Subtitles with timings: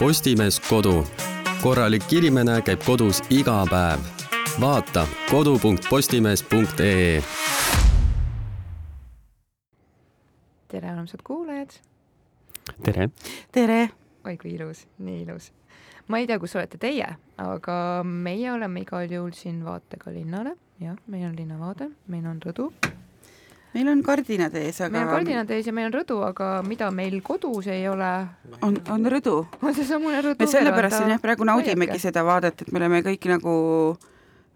[0.00, 1.04] Postimees Kodu.
[1.62, 4.00] korralik inimene käib kodus iga päev.
[4.60, 7.22] vaata kodu.postimees.ee.
[10.68, 11.68] tere, armsad kuulajad.
[12.82, 13.10] tere.
[13.52, 13.90] tere.
[14.24, 15.52] oi kui ilus, nii ilus.
[16.08, 20.96] ma ei tea, kus olete teie, aga meie oleme igal juhul siin vaatega linnale, jah,
[21.06, 22.72] meil on linnavaade, meil on rõdu
[23.74, 26.90] meil on kardinad ees, aga meil on kardinad ees ja meil on rõdu, aga mida
[26.94, 28.10] meil kodus ei ole
[28.66, 29.36] on, on rõdu.
[29.62, 30.38] on seesamune rõdu.
[30.40, 32.06] me sellepärast siin jah, praegu naudimegi õieke.
[32.08, 33.52] seda vaadet, et me oleme kõik nagu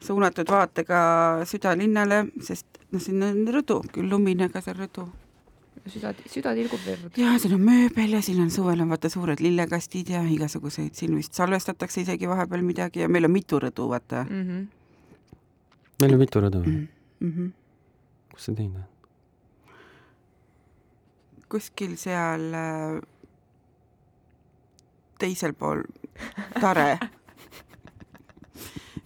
[0.04, 1.00] suunatud vaatega
[1.48, 5.04] südalinnale, sest noh, siin on rõdu, küll lumine, aga see on rõdu.
[5.92, 7.18] süda, süda tilgub verd.
[7.20, 11.14] ja siin on mööbel ja siin on suvel on vaata suured lillekastid ja igasuguseid, siin
[11.16, 14.42] vist salvestatakse isegi vahepeal midagi ja meil on mitu rõdu, vaata mm.
[14.48, 14.66] -hmm.
[16.02, 16.88] meil on mitu rõdu mm?
[17.20, 17.52] -hmm.
[18.32, 18.93] kus see teine on?
[21.48, 23.02] Kuskil seal äh,
[25.18, 25.84] teisel pool
[26.60, 26.98] Tare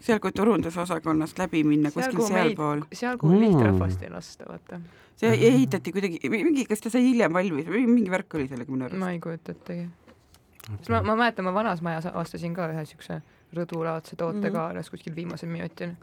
[0.09, 2.85] seal, kui turundusosakonnast läbi minna, kuskil sealpool.
[2.93, 3.45] seal, kuhu mm.
[3.45, 4.81] lihtrahvast ei lasta, vaata.
[5.21, 8.89] see ehitati kuidagi, mingi, kas ta sai hiljem valmis või mingi värk oli sellega minu
[8.89, 9.01] arust?
[9.01, 9.89] ma ei kujuta ettegi.
[10.69, 13.21] sest ma, ma mäletan, ma vanas majas avastasin ka ühe siukse
[13.55, 14.71] rõdulaadse toote mm -hmm.
[14.71, 15.95] alles kuskil viimasel minutil.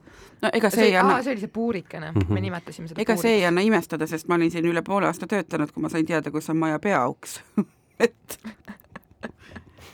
[0.42, 1.22] no ega see, see ei anna.
[1.24, 2.34] see oli see puurikene mm, -hmm.
[2.34, 3.22] me nimetasime seda ega puuriks.
[3.22, 6.06] see ei anna imestada, sest ma olin siin üle poole aasta töötanud, kui ma sain
[6.06, 7.42] teada, kus on maja peauks
[8.08, 8.40] et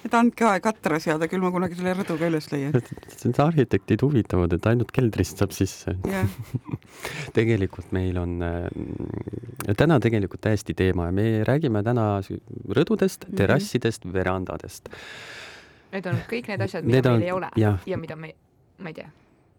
[0.05, 2.73] et andke aeg atra seada, küll ma kunagi selle rõdu ka üles leian.
[2.73, 6.27] need arhitektid huvitavad, et ainult keldrist saab sisse yeah.
[7.37, 13.37] tegelikult meil on äh, täna tegelikult täiesti teema ja me räägime täna rõdudest, mhm.
[13.37, 14.13] terrassidest mm, -hmm.
[14.13, 14.89] verandadest
[15.91, 18.31] Need on kõik need asjad, mida need meil on, ei ole ja, ja mida me,
[18.79, 19.09] ma ei tea.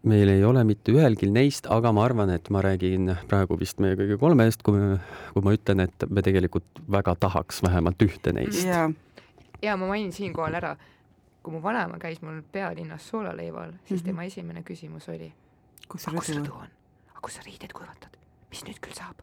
[0.09, 3.97] meil ei ole mitte ühelgi neist, aga ma arvan, et ma räägin praegu vist meie
[3.99, 4.97] kõigi kolme eest, kui me,
[5.35, 8.65] kui ma ütlen, et me tegelikult väga tahaks vähemalt ühte neist.
[8.67, 8.87] ja,
[9.61, 10.73] ja ma mainin siinkohal ära,
[11.43, 14.05] kui mu vanaema käis mul pealinnas soolaleival, siis mm -hmm.
[14.09, 15.33] tema esimene küsimus oli,
[15.87, 16.67] kus rõdu on?
[17.11, 18.17] aga kus sa riided kuivatad?
[18.49, 19.21] mis nüüd küll saab?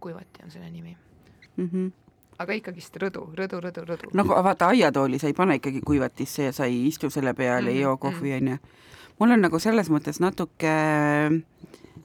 [0.00, 0.96] kuivati on selle nimi
[1.56, 1.68] mm.
[1.68, 2.01] -hmm
[2.40, 4.12] aga ikkagist rõdu, rõdu, rõdu, rõdu.
[4.16, 7.68] no vaata aiatooli sa ei pane ikkagi kuivatisse ja sa ei istu selle peal mm,
[7.68, 7.74] -hmm.
[7.74, 8.56] ei joo kohvi, onju.
[9.20, 10.72] mul on nagu selles mõttes natuke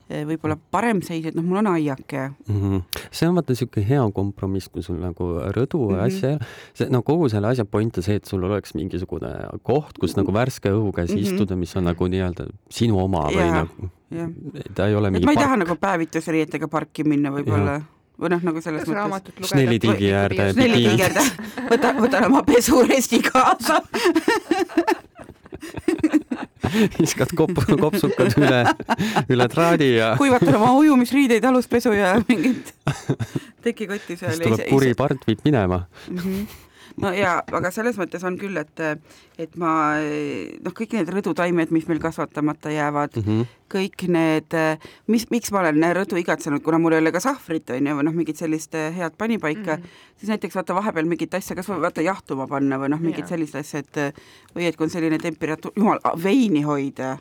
[0.10, 2.62] eh, võib-olla parem seis, et noh, mul on aiake mm.
[2.62, 3.02] -hmm.
[3.12, 6.06] see on vaata niisugune hea kompromiss, kui sul nagu rõdu mm -hmm.
[6.06, 6.38] asja,
[6.74, 9.34] see no kogu selle asja point on see, et sul oleks mingisugune
[9.64, 11.34] koht, kus nagu värske õhu käes mm -hmm.
[11.34, 13.90] istuda, mis on nagu nii-öelda sinu oma või ja, nagu,
[14.74, 15.46] ta ei ole mingi et ma ei park.
[15.46, 17.82] taha nagu päevitusriietega parki minna võib-olla
[18.18, 19.50] või noh, nagu selles mõttes.
[19.52, 20.52] Snellitiigi äärde.
[20.54, 21.26] Snellitiigi äärde,
[21.72, 23.82] võta, võtan oma pesuresti kaasa
[27.00, 28.62] viskad kopp, kopsukad üle,
[29.32, 30.14] üle traadi ja.
[30.22, 32.74] kuivatan oma ujumisriideid, aluspesu ja mingit
[33.66, 34.36] tekikotti seal.
[34.36, 36.18] siis tuleb kuri part viib minema mm.
[36.18, 36.66] -hmm
[37.02, 38.84] no ja, aga selles mõttes on küll, et,
[39.38, 43.54] et ma noh, kõik need rõdutaimed, mis meil kasvatamata jäävad mm, -hmm.
[43.74, 44.58] kõik need,
[45.08, 48.10] mis, miks ma olen rõdu igatsenud, kuna mul ei ole ka sahvrit on ju, või
[48.10, 50.18] noh, mingit sellist head panipaika mm, -hmm.
[50.18, 53.30] siis näiteks vaata vahepeal mingit asja, kas või vaata jahtuma panna või noh, mingit yeah.
[53.36, 54.18] sellist asja, et
[54.56, 57.18] või et kui on selline temperatuur, jumal, veini hoida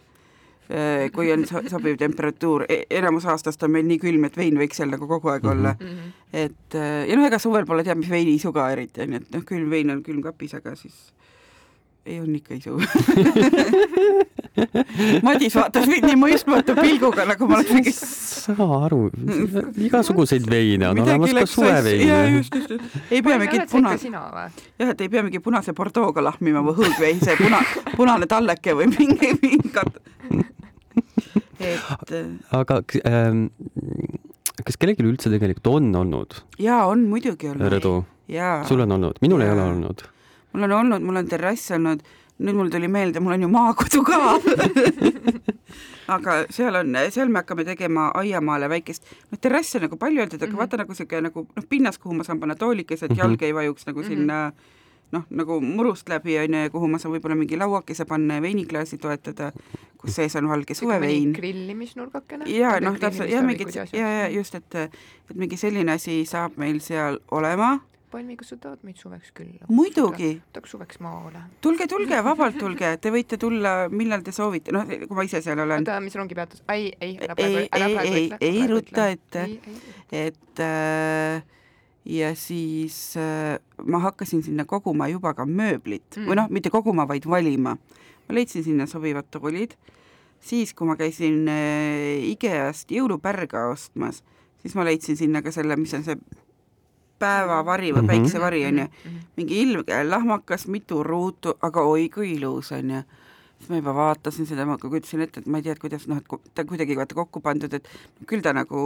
[1.15, 4.91] kui on sobiv temperatuur, e-, enamus aastast on meil nii külm, et vein võiks seal
[4.91, 5.77] nagu kogu aeg olla.
[5.78, 5.87] Mm.
[5.87, 6.15] -hmm.
[6.32, 9.44] et äh, ja noh, ega suvel pole teab mis veiniisu ka eriti, onju, et noh,
[9.47, 11.12] külm vein on külmkapis, aga siis
[12.06, 12.78] ei on ikka isu
[15.26, 19.10] Madis vaatas mind nii mõistmatu pilguga, nagu ma oleks mingi saa aru,
[19.88, 21.03] igasuguseid veine on.
[21.05, 21.81] olemas ka
[22.32, 22.56] just.
[23.10, 27.60] ei pea mingit puna-, jah, et ei pea mingi punase Bordeaux'ga lahmima või hõõgveise puna,
[27.99, 30.00] punane talleke või mingi, mingi kat-,
[31.66, 32.15] et
[32.56, 33.47] aga ähm,
[34.65, 36.38] kas kellelgi üldse tegelikult on olnud?
[36.62, 37.72] jaa, on muidugi olnud.
[37.77, 37.97] rõdu?
[38.69, 39.50] sul on olnud, minul ja.
[39.50, 40.06] ei ole olnud.
[40.53, 42.05] mul on olnud, mul on terrass olnud,
[42.38, 44.21] nüüd mul tuli meelde, mul on ju maakodu ka
[46.16, 50.41] aga seal on, seal me hakkame tegema aiamaale väikest, noh, terrass on nagu palju öeldud,
[50.41, 50.62] aga mm -hmm.
[50.62, 53.22] vaata nagu sihuke nagu noh, pinnas, kuhu ma saan panna toolikesed mm, -hmm.
[53.22, 54.09] jalg ei vajuks nagu mm -hmm.
[54.09, 54.53] sinna
[55.15, 58.99] noh, nagu murust läbi onju ja kuhu ma saan võib-olla mingi lauakese panna ja veiniklaasi
[59.03, 59.53] toetada,
[60.00, 61.32] kus sees on valge suvevein.
[61.37, 62.49] grillimisnurgakene.
[62.50, 66.81] ja noh, täpselt ja mingid ja, ja just, et, et mingi selline asi saab meil
[66.85, 67.76] seal olema.
[68.11, 69.67] Palmi, kas sa tahad meid suveks külla?
[69.69, 70.37] muidugi.
[70.55, 71.43] tahaks suveks maale.
[71.61, 75.61] tulge, tulge, vabalt tulge, te võite tulla, millal te soovite, noh, kui ma ise seal
[75.67, 75.82] olen.
[75.82, 78.38] oota, mis rongipeatus, ei, ei, ära praegu, ära praegu ütle.
[78.41, 79.44] ei, ei rutta ette,
[80.23, 81.56] et äh,
[82.06, 86.29] ja siis äh, ma hakkasin sinna koguma juba ka mööblit mm.
[86.29, 87.76] või noh, mitte koguma, vaid valima.
[88.29, 89.76] ma leidsin sinna sobivad toolid,
[90.41, 94.23] siis kui ma käisin äh, IKEA-st jõulupärga ostmas,
[94.62, 96.17] siis ma leidsin sinna ka selle, mis on see
[97.19, 98.08] päevavari või Mhm.
[98.11, 98.88] päiksevari onju,
[99.37, 103.03] mingi ilge lahmakas, mitu ruutu, aga oi kui ilus onju
[103.58, 106.20] siis ma juba vaatasin seda, ma kujutasin ette, et ma ei tea, et kuidas noh,
[106.20, 107.88] et ta kuidagi vaata kokku pandud, et
[108.29, 108.81] küll ta nagu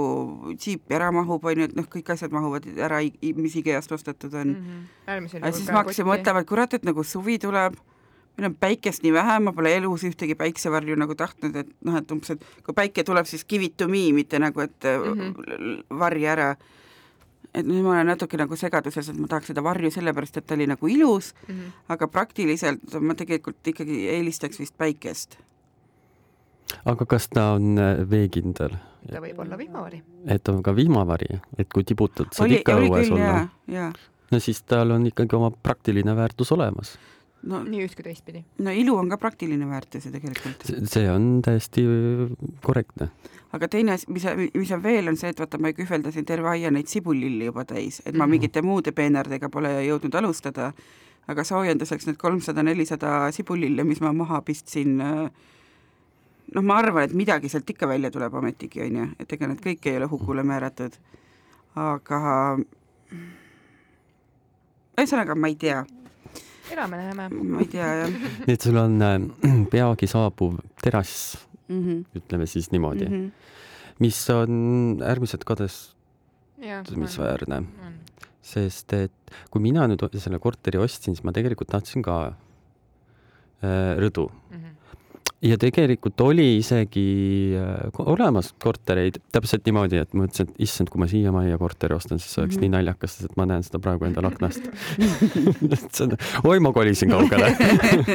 [0.60, 3.00] siipi ära mahub, onju, et noh, kõik asjad mahuvad ära,
[3.36, 4.82] mis IKEA-st ostetud on mm.
[5.10, 7.78] Äärmisel aga siis ma hakkasin mõtlema, et kurat, et nagu suvi tuleb,
[8.38, 12.14] meil on päikest nii vähe, ma pole elus ühtegi päiksevarju nagu tahtnud, et noh, et
[12.14, 15.18] umbes, et kui päike tuleb, siis give it to me, mitte nagu, et mm.
[15.18, 15.98] -hmm.
[15.98, 16.52] varja ära.
[17.54, 20.54] Et nüüd ma olen natuke nagu segaduses, et ma tahaks seda varju sellepärast, et ta
[20.54, 21.72] oli nagu ilus, Mhm.
[21.88, 25.36] aga praktiliselt ma tegelikult ikkagi eelistaks vist päikest.
[26.84, 28.76] aga kas ta on äh, veekindel,
[29.10, 30.02] ta võib olla vihmavari.
[30.26, 33.92] et on ka vihmavari, et kui tibutad, saad oli, ikka õues olla
[34.30, 36.98] no siis tal on ikkagi oma praktiline väärtus olemas.
[37.48, 38.42] no, nii üht kui teistpidi.
[38.64, 40.64] no ilu on ka praktiline väärtus ju tegelikult.
[40.90, 42.32] see on täiesti äh,
[42.64, 43.10] korrektne.
[43.52, 46.70] aga teine asi, mis, mis on veel, on see, et vaata, ma kühveldasin terve aia
[46.70, 48.30] neid sibulilli juba täis, et ma Mhm.
[48.30, 50.72] mingite muude peenardega pole jõudnud alustada,
[51.28, 57.68] aga soojenduseks need kolmsada-nelisada sibulille, mis ma maha pistsin, noh, ma arvan, et midagi sealt
[57.70, 60.96] ikka välja tuleb ometigi, on ju, et ega need kõik ei ole hukule määratud,
[61.78, 62.58] aga
[64.98, 65.84] ühesõnaga, ma ei tea,
[66.72, 67.28] elame-näeme.
[67.28, 68.10] ma ei tea jah
[68.46, 69.20] nii et sul on äh,
[69.74, 70.52] peagi saabuv
[70.82, 71.12] terass,
[71.68, 71.80] mm.
[71.84, 71.98] -hmm.
[72.18, 73.30] ütleme siis niimoodi mm, Mm -hmm.
[73.30, 73.96] -hmm.
[74.00, 74.50] mis on
[75.04, 77.62] äärmiselt kadestamisväärne,
[78.42, 79.12] sest et
[79.50, 82.32] kui mina nüüd selle korteri ostsin, siis ma tegelikult tahtsin ka äh,
[83.98, 84.66] rõdu Mhm.
[85.42, 91.00] Ja tegelikult oli isegi äh, olemas kortereid täpselt niimoodi, et ma mõtlesin, et issand, kui
[91.00, 92.64] ma siia majja korteri ostan, siis see oleks Mhm.
[92.66, 94.68] nii naljakas, sest et ma näen seda praegu endal aknast.
[96.50, 97.50] oi, ma kolisin kaugele.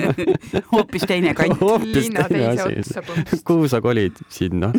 [0.73, 3.01] hoopis teine kant hoopis teine asi.
[3.47, 4.21] kuhu sa kolid?
[4.29, 4.71] sinna.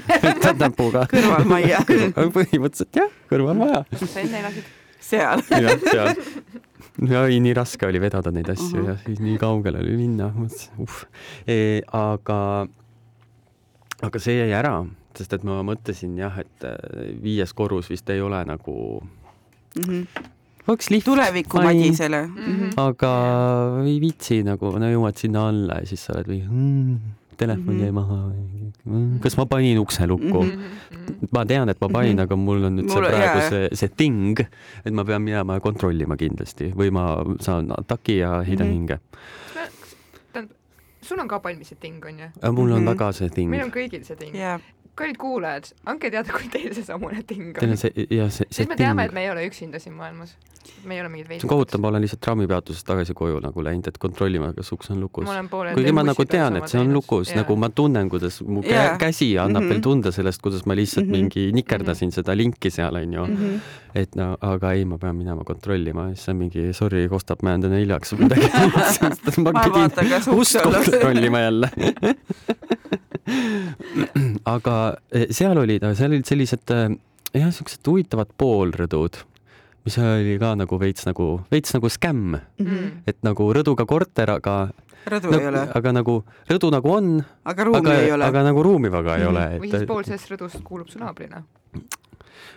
[0.61, 1.07] näpuga.
[1.11, 1.83] kõrvalmajja
[2.15, 3.85] põhimõtteliselt jah, kõrvalmaja.
[3.99, 4.71] sa enne elasid?
[5.07, 5.43] seal.
[5.51, 6.66] jah, seal.
[7.05, 8.89] Ja ei, nii raske oli vedada neid asju Ahah.
[8.89, 11.01] ja siis nii kaugele oli minna, mõtlesin, uh
[11.47, 11.59] e,.
[11.97, 12.39] aga,
[14.09, 14.79] aga see jäi ära,
[15.19, 16.79] sest et ma mõtlesin jah, et äh,
[17.23, 18.77] viies korrus vist ei ole nagu,
[20.67, 21.61] oleks lift, tuleviku.
[21.63, 22.57] Madisele mm.
[22.57, 22.73] -hmm.
[22.81, 23.13] aga
[23.85, 26.99] ei viitsi nagu, no jõuad sinna alla ja siis sa oled või mm,
[27.37, 27.83] telefon Mhm.
[27.85, 28.19] jäi maha
[28.85, 30.51] mm,, kas ma panin ukse lukku mm.
[30.51, 31.29] -hmm.
[31.33, 32.19] ma tean, et ma panin mm.
[32.19, 32.23] -hmm.
[32.23, 33.49] aga mul on nüüd see Mul- praegu jaa.
[33.51, 34.41] see, see ting,
[34.85, 37.07] et ma pean minema ja kontrollima kindlasti või ma
[37.41, 38.77] saan ataki ja heidan mm -hmm.
[38.77, 38.99] hinge.
[40.33, 40.57] tähendab,
[41.03, 42.29] sul on ka palmis see ting, onju?
[42.53, 42.89] mul on Mhm.
[42.91, 43.51] väga see ting.
[43.51, 44.35] meil on kõigil see ting.
[44.35, 44.59] ja
[44.97, 47.77] kallid kuulajad, andke teada, kui teil seesamune ting Teil on on.
[47.77, 50.37] see ja see, see siis me ting teame, et me ei ole üksinda siin maailmas.
[50.85, 53.87] me ei ole mingid see on kohutav, ma olen lihtsalt trammipeatusest tagasi koju nagu läinud,
[53.87, 55.29] et kontrollima, kas uks on lukus
[55.75, 58.97] kuigi ma nagu tean, et see on lukus, nagu ma tunnen, kuidas mu Jaa.
[58.99, 59.69] käsi annab Mhm.
[59.71, 61.13] veel tunda sellest, kuidas ma lihtsalt Mhm.
[61.13, 63.27] mingi nikerdasin seda linki seal, onju.
[63.27, 63.61] mm -hmm.
[63.95, 67.63] et no aga ei, ma pean minema kontrollima, siis on mingi sorry, kostab, ma jään
[67.63, 68.51] täna hiljaks või midagi.
[69.45, 69.51] ma
[70.11, 71.71] uks ust on kontrollima jälle.
[74.45, 74.86] aga
[75.31, 76.89] seal olid, seal olid sellised eh,
[77.37, 79.19] jah, siuksed huvitavad poolrõdud,
[79.87, 82.91] mis oli ka nagu veits nagu, veits nagu skämm, Mhm.
[83.07, 84.71] et nagu rõduga korter, aga
[85.07, 86.17] rõdu ei ole, aga nagu
[86.51, 88.25] rõdu nagu on, aga ruumi aga ei, ole.
[88.25, 89.31] aga nagu ruumi väga ei Mhm.
[89.37, 91.43] ole, või siis et pool sellest rõdust kuulub su naabrile.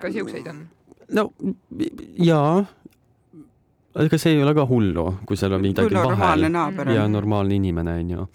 [0.01, 0.67] ka siukseid on.
[1.11, 1.31] no
[2.17, 2.65] jaa,
[3.95, 7.15] ega see ei ole ka hullu, kui seal on midagi vahel naaber ja on.
[7.17, 8.25] normaalne inimene onju,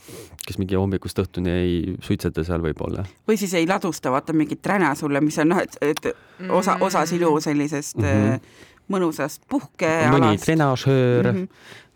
[0.47, 3.05] kes mingi hommikust õhtuni ei suitseta seal võib-olla.
[3.29, 7.07] või siis ei ladusta, vaata mingit träna sulle, mis on noh, et, et osa, osa
[7.07, 8.05] sinu sellisest mm.
[8.05, 8.61] -hmm.
[8.97, 10.45] mõnusast mõni puhkealast.
[10.45, 11.49] trenažöör mm, -hmm.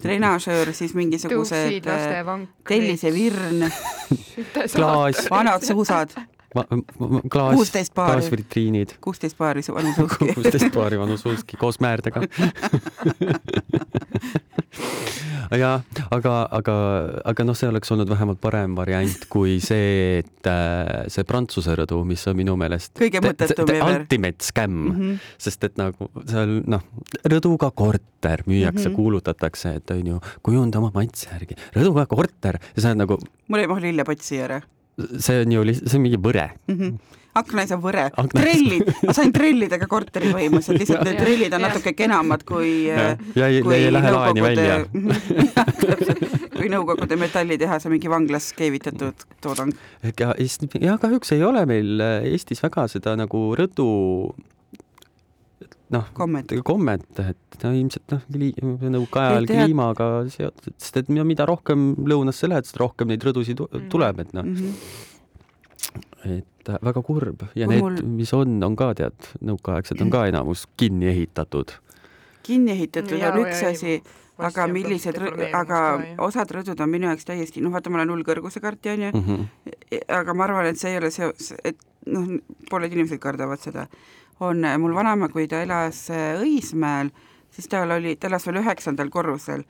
[0.03, 3.71] trenažöör, siis mingisugused äh, tellisevirn,
[4.77, 6.15] klaas, vanad suusad,
[7.33, 10.33] klaas, klaasvitriinid, kuusteist paari su- vanu suuski.
[10.35, 12.23] kuusteist paari vanu suuski koos määrdega.
[15.63, 15.73] ja
[16.11, 16.77] aga, aga,
[17.29, 22.01] aga noh, see oleks olnud vähemalt parem variant kui see, et äh, see Prantsuse rõdu,
[22.09, 24.01] mis on minu meelest Kõige mõttetum ever.
[24.03, 24.97] ultimate scam mm.
[24.97, 25.21] -hmm.
[25.49, 26.85] sest et nagu seal noh,
[27.29, 28.93] rõduga korter müüakse mm.
[28.93, 28.97] -hmm.
[28.97, 33.65] kuulutatakse, et on ju, kujunda oma maitse järgi, rõduga korter ja see on nagu, mul
[33.65, 34.61] ei mahu lillepotsi ära
[35.19, 36.77] see on ju lihtsalt, see on mingi võre mm.
[36.79, 37.17] -hmm.
[37.39, 41.93] aknais on võre, Aknais- trellid, ma sain trellidega korteri põhimõtteliselt, lihtsalt need trellid on natuke
[41.99, 44.81] kenamad kui ja, ja ei, kui ei lähe laeni välja.
[46.59, 49.73] kui Nõukogude metallitehase mingi vanglas keevitatud toodang.
[50.03, 53.89] Eest- jah, kahjuks ei ole meil äh, Eestis väga seda nagu rõdu
[55.91, 56.53] noh, komment.
[56.65, 62.49] kommet, et no ilmselt noh, nõukaajal Ei, tead- kliimaga seotud, sest et mida rohkem lõunasse
[62.51, 63.89] lähed, seda rohkem neid rõdusid Mhm.
[63.89, 64.75] tuleb, et noh, Mhm.
[66.25, 70.11] et äh, väga kurb ja Kui need mul-, mis on, on ka tead, nõukaaegsed on
[70.11, 71.73] ka enamus kinni ehitatud.
[72.43, 74.03] kinni ehitatud on üks asi,
[74.39, 75.17] aga millised,
[75.55, 75.79] aga
[76.25, 80.05] osad rõdud on minu jaoks täiesti, noh, vaata, ma olen hullkõrguse kartja, onju mm, -hmm.
[80.21, 81.77] aga ma arvan, et see ei ole seos, et
[82.07, 82.29] noh,
[82.71, 83.87] pooled inimesed kardavad seda.
[84.41, 87.11] On mul vanaema, kui ta elas Õismäel
[87.59, 89.65] siis tal oli, ta elas veel üheksandal korrusel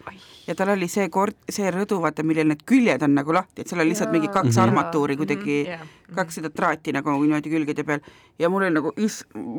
[0.46, 3.70] ja tal oli see kord, see rõdu, vaata, millel need küljed on nagu lahti, et
[3.70, 6.16] seal on lihtsalt mingi kaks armatuuri kuidagi mm, -hmm.
[6.18, 8.02] kaks seda traati nagu niimoodi külgede peal
[8.38, 8.92] ja mul oli nagu,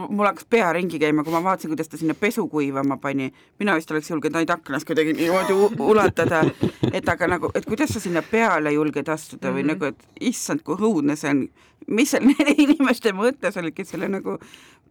[0.10, 3.34] mul hakkas pea ringi käima, kui ma vaatasin, kuidas ta sinna pesu kuivama pani.
[3.60, 6.44] mina vist oleks julgenud ainult aknast kuidagi niimoodi ulatada,
[6.94, 9.74] et aga nagu, et kuidas sa sinna peale julged astuda või mm -hmm.
[9.74, 11.50] nagu, et issand, kui õudne see on.
[11.88, 14.38] mis seal nende inimeste mõttes oli, kes selle nagu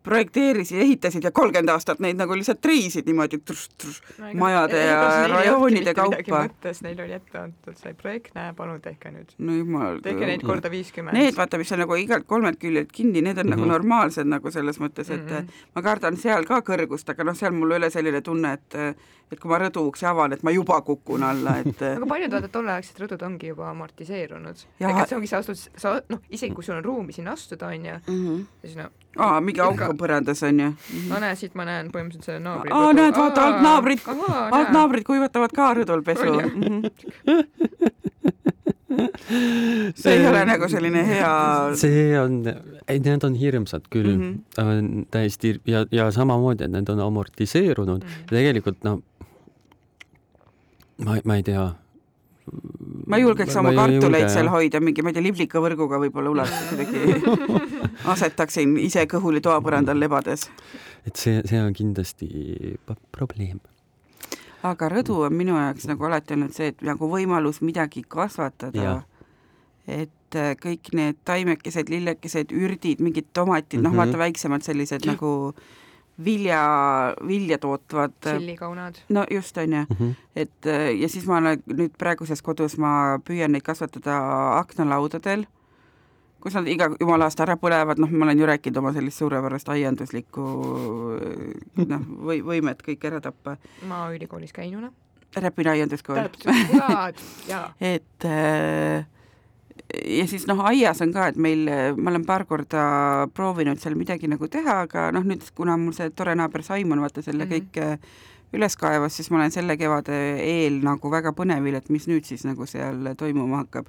[0.09, 5.03] projekteerisid, ehitasid ja kolmkümmend aastat neid nagu lihtsalt triisid niimoodi trus, trus, no, majade ja
[5.33, 6.45] rajoonide kaupa.
[6.47, 9.35] mõttes neil oli ette antud see projekt, näe, palun tehke nüüd.
[9.39, 10.01] no jumal.
[10.05, 11.19] tehke neid korda viiskümmend.
[11.19, 13.57] Need, vaata, mis on nagu igalt kolmelt küljelt kinni, need on mm -hmm.
[13.57, 13.75] nagu mhm.
[13.77, 15.63] normaalsed nagu selles mõttes, et mm -hmm.
[15.75, 18.99] ma kardan seal ka kõrgust, aga noh, seal mul üle selline tunne, et
[19.33, 23.03] et kui ma rõduuksi avan, et ma juba kukun alla, et aga paljud vaata tolleaegsed
[23.03, 24.65] rõdud ongi juba amortiseerunud.
[24.81, 27.99] ega see ongi, sa astud, sa noh, isegi kui sul on ruumi sinna astuda, onju,
[28.07, 28.41] mhm.
[28.63, 28.89] siis no
[29.19, 30.71] aa, mingi auk on põrandas, on ju?
[31.09, 32.73] no näe, siit ma näen põhimõtteliselt selle naabri.
[32.75, 34.01] aa, näed, vaata, altnaabrid,
[34.61, 36.31] altnaabrid kuivatavad ka rõdul pesu.
[39.99, 41.33] see ei ole nagu selline hea.
[41.79, 42.41] see on,
[42.89, 45.05] ei, need on hirmsad küll mm, -hmm.
[45.15, 48.09] täiesti ja, ja samamoodi, et need on amortiseerunud mm.
[48.09, 48.31] -hmm.
[48.33, 49.03] tegelikult noh,
[51.05, 51.69] ma, ma ei tea
[53.09, 57.57] ma julgeks oma kartuleid seal hoida, mingi, ma ei tea, liblikavõrguga võib-olla ulataks kuidagi,
[58.15, 60.49] asetaksin ise kõhuli toapõrandal lebades.
[61.07, 62.29] et see, see on kindlasti
[63.15, 63.61] probleem.
[64.69, 69.03] aga rõdu on minu jaoks nagu alati olnud see, et nagu võimalus midagi kasvatada.
[69.87, 73.91] et äh, kõik need taimekesed, lillekesed, ürdid, mingid tomatid mm, -hmm.
[73.91, 75.55] noh, vaata väiksemad sellised nagu
[76.25, 76.63] vilja,
[77.27, 78.13] vilja tootvad.
[78.21, 78.95] tšillikaunad.
[79.09, 79.97] no just, on ju mm.
[80.01, 80.15] -hmm.
[80.37, 84.19] et äh, ja siis ma olen nüüd praeguses kodus, ma püüan neid kasvatada
[84.59, 85.47] aknalaudadel,
[86.41, 89.69] kus nad iga jumala aasta ära põlevad, noh, ma olen ju rääkinud oma sellist suurepärast
[89.69, 90.41] aianduslikku
[91.87, 93.57] noh, või võimet kõik ära tappa.
[93.83, 94.93] ma ülikoolis käinuna.
[95.37, 96.17] Räpina aianduskool.
[97.81, 99.07] et äh,
[99.89, 102.83] ja siis noh, aias on ka, et meil, ma olen paar korda
[103.35, 107.25] proovinud seal midagi nagu teha, aga noh, nüüd kuna mul see tore naaber Saimon vaata
[107.25, 107.71] selle mm -hmm.
[107.71, 107.99] kõik äh,
[108.57, 110.15] üles kaevas, siis ma olen selle kevade
[110.45, 113.87] eel nagu väga põnevil, et mis nüüd siis nagu seal toimuma hakkab.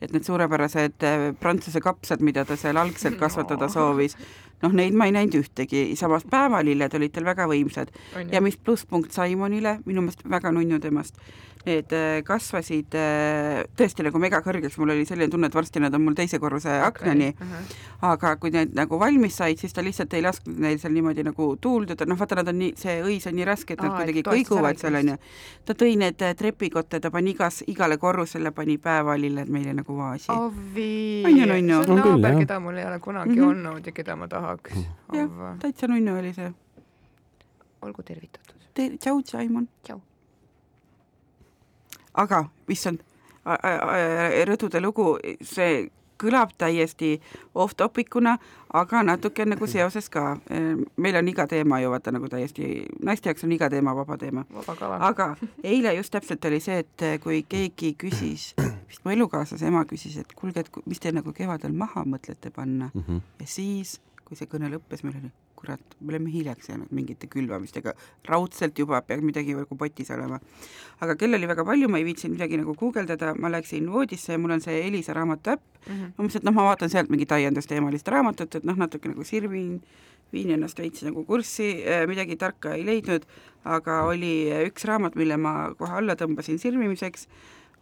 [0.00, 4.16] et need suurepärased äh, prantsuse kapsad, mida ta seal algselt kasvatada soovis,
[4.62, 7.92] noh, neid ma ei näinud ühtegi, samas päevalilled olid tal väga võimsad.
[8.32, 11.20] Ja mis plusspunkt Saimonile, minu meelest väga nunnu temast.
[11.66, 16.04] Need äh, kasvasid äh, tõesti nagu megakõrgeks, mul oli selline tunne, et varsti nad on
[16.04, 17.32] mul teise korruse aknani.
[17.34, 17.46] okay..
[17.46, 18.12] Uh -huh.
[18.12, 21.56] aga kui need nagu valmis said, siis ta lihtsalt ei lasknud neil seal niimoodi nagu
[21.60, 24.22] tuulduda, noh, vaata, nad on nii, see õis on nii raske, et nad Aa, kuidagi
[24.22, 25.16] kõiguvad seal onju.
[25.64, 30.30] ta tõi need äh, trepikotte, ta pani igas, igale korrusele pani päevalilled meile nagu vaasi.
[30.30, 33.48] Ovi, see on naaber, keda mul ei ole kunagi mm -hmm.
[33.48, 34.82] olnud ja keda ma tahaks.
[35.12, 35.30] jah,
[35.62, 36.52] täitsa nunnu oli see.
[37.82, 38.90] olgu tervitatud Te.
[38.98, 39.68] tšau, Simon.
[39.82, 40.00] tšau
[42.16, 43.04] aga issand,
[44.48, 45.86] rõdude lugu, see
[46.16, 47.18] kõlab täiesti
[47.60, 48.38] off-topicuna,
[48.76, 50.38] aga natuke nagu seoses ka.
[50.96, 54.46] meil on iga teema ju vaata nagu täiesti, naiste jaoks on iga teema vaba teema.
[55.00, 58.54] aga eile just täpselt oli see, et kui keegi küsis,
[58.88, 62.90] vist mu elukaaslase ema küsis, et kuulge, et mis te nagu kevadel maha mõtlete panna
[62.94, 63.20] mm -hmm.
[63.40, 67.94] ja siis, kui see kõne lõppes, meil oli kurat, me oleme hiljaks jäänud mingite külvamistega,
[68.28, 70.40] raudselt juba peab midagi nagu potis olema.
[71.00, 74.38] aga kell oli väga palju, ma ei viitsinud midagi nagu guugeldada, ma läksin voodisse ja
[74.42, 75.62] mul on see Elisa raamatu äpp.
[75.86, 76.12] Mm, -hmm.
[76.16, 79.80] ma mõtlesin, et noh, ma vaatan sealt mingit aiandusteemalist raamatut, et noh, natuke nagu sirvin,
[80.32, 83.26] viin ennast veits nagu kurssi, äh, midagi tarka ei leidnud,
[83.64, 87.28] aga oli üks raamat, mille ma kohe alla tõmbasin sirvimiseks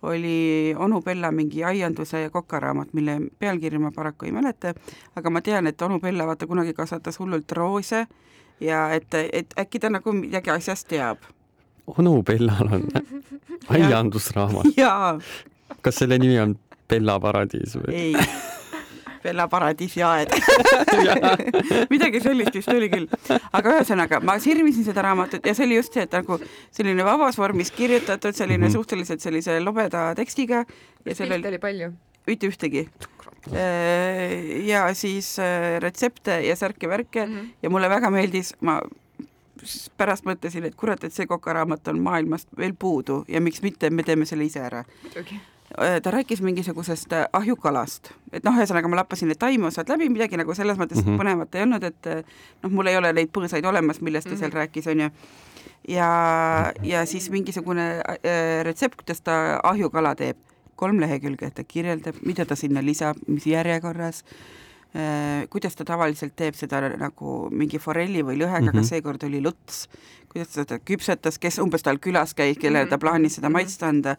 [0.05, 4.75] oli onu Bella mingi aianduse ja kokaraamat, mille pealkirja ma paraku ei mäleta,
[5.17, 8.07] aga ma tean, et onu Bella vaata kunagi kasvatas hullult roose
[8.61, 11.19] ja et, et äkki ta nagu midagi asjast teab.
[11.87, 12.89] onu Bellal on
[13.77, 14.67] aiandusraamat?
[15.83, 16.59] kas selle nimi on
[16.89, 17.95] Bella paradiis või?
[17.95, 18.17] ei
[19.25, 20.35] Bella Paradiisi aed
[21.93, 23.09] midagi sellist vist oli küll.
[23.53, 26.39] aga ühesõnaga, ma sirvisin seda raamatut ja see oli just see, et nagu
[26.75, 30.65] selline vabas vormis kirjutatud, selline mm suhteliselt sellise lobeda tekstiga.
[31.05, 31.93] ja sellel oli palju?
[32.27, 32.89] mitte ühtegi
[33.53, 37.49] äh, ja siis äh, retsepte ja särke-värke mm -hmm.
[37.63, 38.81] ja mulle väga meeldis, ma
[39.97, 44.03] pärast mõtlesin, et kurat, et see kokaraamat on maailmast veel puudu ja miks mitte, me
[44.03, 44.85] teeme selle ise ära.
[45.17, 45.35] Äh,
[46.03, 50.55] ta rääkis mingisugusest äh, ahjukalast, et noh, ühesõnaga ma lappasin need taimeosad läbi, midagi nagu
[50.55, 51.21] selles mõttes mm -hmm.
[51.21, 52.23] põnevat ei olnud, et äh,
[52.63, 54.41] noh, mul ei ole neid põõsaid olemas, millest ta mm -hmm.
[54.41, 55.11] seal rääkis, onju.
[55.89, 60.37] ja, ja siis mingisugune äh, retsept, kuidas ta ahjukala teeb,
[60.77, 64.25] kolm lehekülge, ta kirjeldab, mida ta sinna lisab, mis järjekorras
[64.97, 68.79] äh,, kuidas ta tavaliselt teeb seda nagu mingi forelli või lõhega mm, -hmm.
[68.79, 69.89] aga seekord oli luts,
[70.29, 74.17] kuidas ta seda küpsetas, kes umbes tal külas käis, kellele ta plaanis seda maitsta anda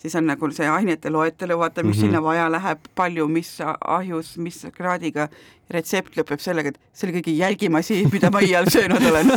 [0.00, 2.06] siis on nagu see ainete loetelu, vaata, mis mm -hmm.
[2.06, 5.28] sinna vaja läheb, palju, mis ahjus, mis kraadiga.
[5.70, 9.30] retsept lõpeb sellega, et see oli kõige jälgim asi, mida ma iial söönud olen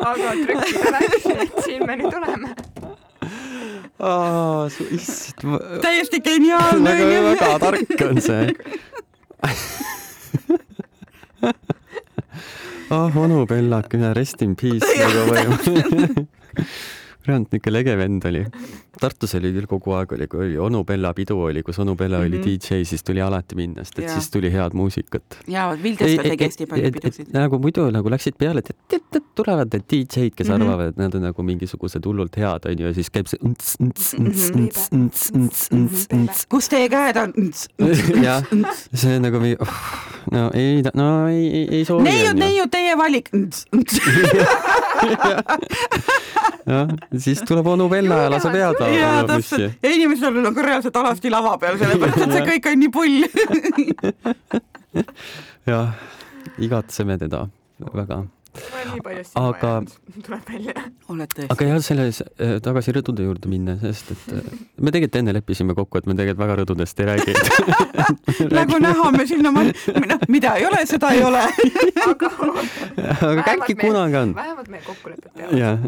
[0.00, 2.54] aga trükkida läks, et siin me nüüd oleme.
[4.96, 5.60] issand ma....
[5.84, 8.42] täiesti geniaalne väga, väga tark on see
[12.90, 16.26] ah oh,, onu Bellak, rest in peace nagu või
[17.30, 18.44] kurat, niisugune lege vend oli.
[19.00, 22.18] Tartus oli küll kogu aeg oli, kui oli onu Bella pidu oli, kus onu Bella
[22.18, 22.26] mm -hmm.
[22.26, 22.46] oli mhm.
[22.46, 24.12] DJ, siis tuli alati minna, sest et ja.
[24.12, 25.38] siis tuli head muusikat.
[25.46, 27.26] jaa, Vildes ka tegi hästi palju pidusid.
[27.32, 28.76] nagu muidu nagu läksid peale, et,
[29.34, 30.62] tulevad need DJ-d, kes mm -hmm.
[30.62, 33.38] arvavad, et nad on nagu mingisugused hullult head, onju, ja siis käib see
[36.48, 37.32] kus teie käed on?
[38.26, 38.42] jah,
[38.94, 39.68] see nagu oh,
[40.32, 42.04] no ei, no ei, ei, ei soovi.
[42.04, 43.30] neiud, neiud, teie valik.
[46.70, 48.89] jah, siis tuleb onu Bella ja laseb head laulu.
[48.94, 49.78] Jaa, täpselt.
[49.82, 53.16] ja inimesed on nagu reaalselt alasti lava peal, sellepärast et see kõik on nii pull.
[55.72, 55.94] jah,
[56.58, 57.46] igatseme teda
[57.94, 58.22] väga
[58.54, 59.72] ma olen nii palju silma aga...
[59.74, 59.92] jäänud,
[60.26, 60.74] tuleb välja.
[61.08, 61.50] oled tõesti?
[61.54, 64.50] aga jah, selles äh, tagasi rõdude juurde minna, sest et äh,
[64.84, 67.36] me tegelikult enne leppisime kokku, et me tegelikult väga rõdudest ei räägi
[68.58, 71.44] nagu näha, me sinna, noh, mida ei ole, seda ei ole
[72.06, 72.32] aga,
[73.30, 74.34] aga äkki kunagi on.
[74.38, 75.56] vähemalt meie kokkulepped peavad.
[75.58, 75.86] jah,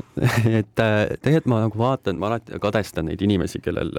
[0.63, 3.91] et äh, tegelikult ma nagu vaatan, ma alati kadestan neid inimesi, kellel,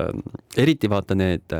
[0.59, 1.57] eriti vaatan need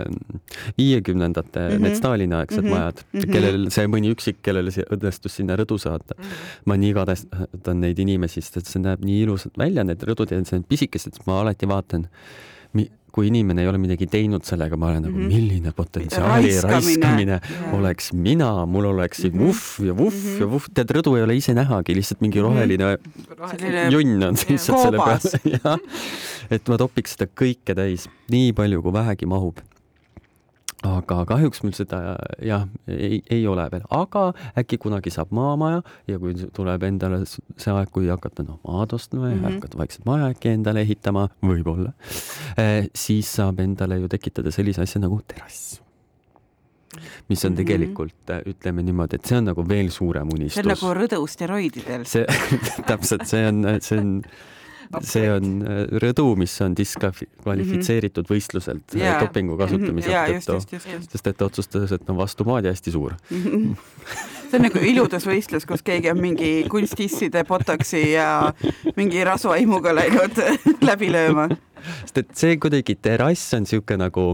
[0.77, 1.81] viiekümnendate mm -hmm.
[1.81, 2.79] need Stalini-aegsed mm -hmm.
[2.79, 3.31] majad mm, -hmm.
[3.31, 6.23] kellel see mõni üksik, kellel õnnestus sinna rõdu saada mm.
[6.23, 6.61] -hmm.
[6.65, 10.39] ma nii kadestan neid inimesi, sest et see näeb nii ilusad välja, need rõdud ja
[10.41, 12.07] need pisikesed, ma alati vaatan,
[13.13, 15.33] kui inimene ei ole midagi teinud sellega, ma olen nagu mm -hmm.
[15.33, 17.73] milline potentsiaali raiskamine, raiskamine yeah.
[17.77, 19.43] oleks mina, mul oleksid mm -hmm.
[19.45, 20.39] vuhv ja vuhv mm -hmm.
[20.41, 22.47] ja vuhv, tead, rõdu ei ole ise nähagi, lihtsalt mingi mhm.
[22.47, 23.01] roheline mm
[23.35, 23.91] -hmm.
[23.91, 25.77] junn on lihtsalt selle peal.
[26.55, 29.61] et ma topiks seda kõike täis, nii palju kui vähegi mahub
[30.83, 31.99] aga kahjuks mul seda
[32.43, 34.25] jah, ei, ei ole veel, aga
[34.59, 39.29] äkki kunagi saab maamaja ja kui tuleb endale see aeg, kui hakata noh, maad ostma
[39.29, 39.55] ja mm -hmm.
[39.59, 41.93] hakata vaikselt maja äkki endale ehitama, võib-olla
[42.57, 45.81] eh,, siis saab endale ju tekitada sellise asja nagu terrass
[47.29, 47.57] mis on mhm.
[47.57, 48.49] tegelikult mm, -hmm.
[48.49, 50.53] ütleme niimoodi, et see on nagu veel suurem unistus.
[50.53, 52.05] see on nagu rõdu steroididel.
[52.05, 52.25] see
[52.89, 54.21] täpselt, see on, see on
[55.01, 58.35] see on äh, rõdu, mis on diskvalifitseeritud mm -hmm.
[58.35, 59.19] võistluselt yeah.
[59.21, 60.79] dopingu kasutamise yeah, tõttu,
[61.09, 63.15] sest et ta otsustas, et on vastu maad ja hästi suur
[64.53, 68.53] see on nagu iludusvõistlus, kus keegi on mingi kunstisside, botoksi ja
[68.95, 70.41] mingi rasvaimuga läinud
[70.89, 71.49] läbi lööma.
[72.05, 74.27] sest et see kuidagi terrass on niisugune nagu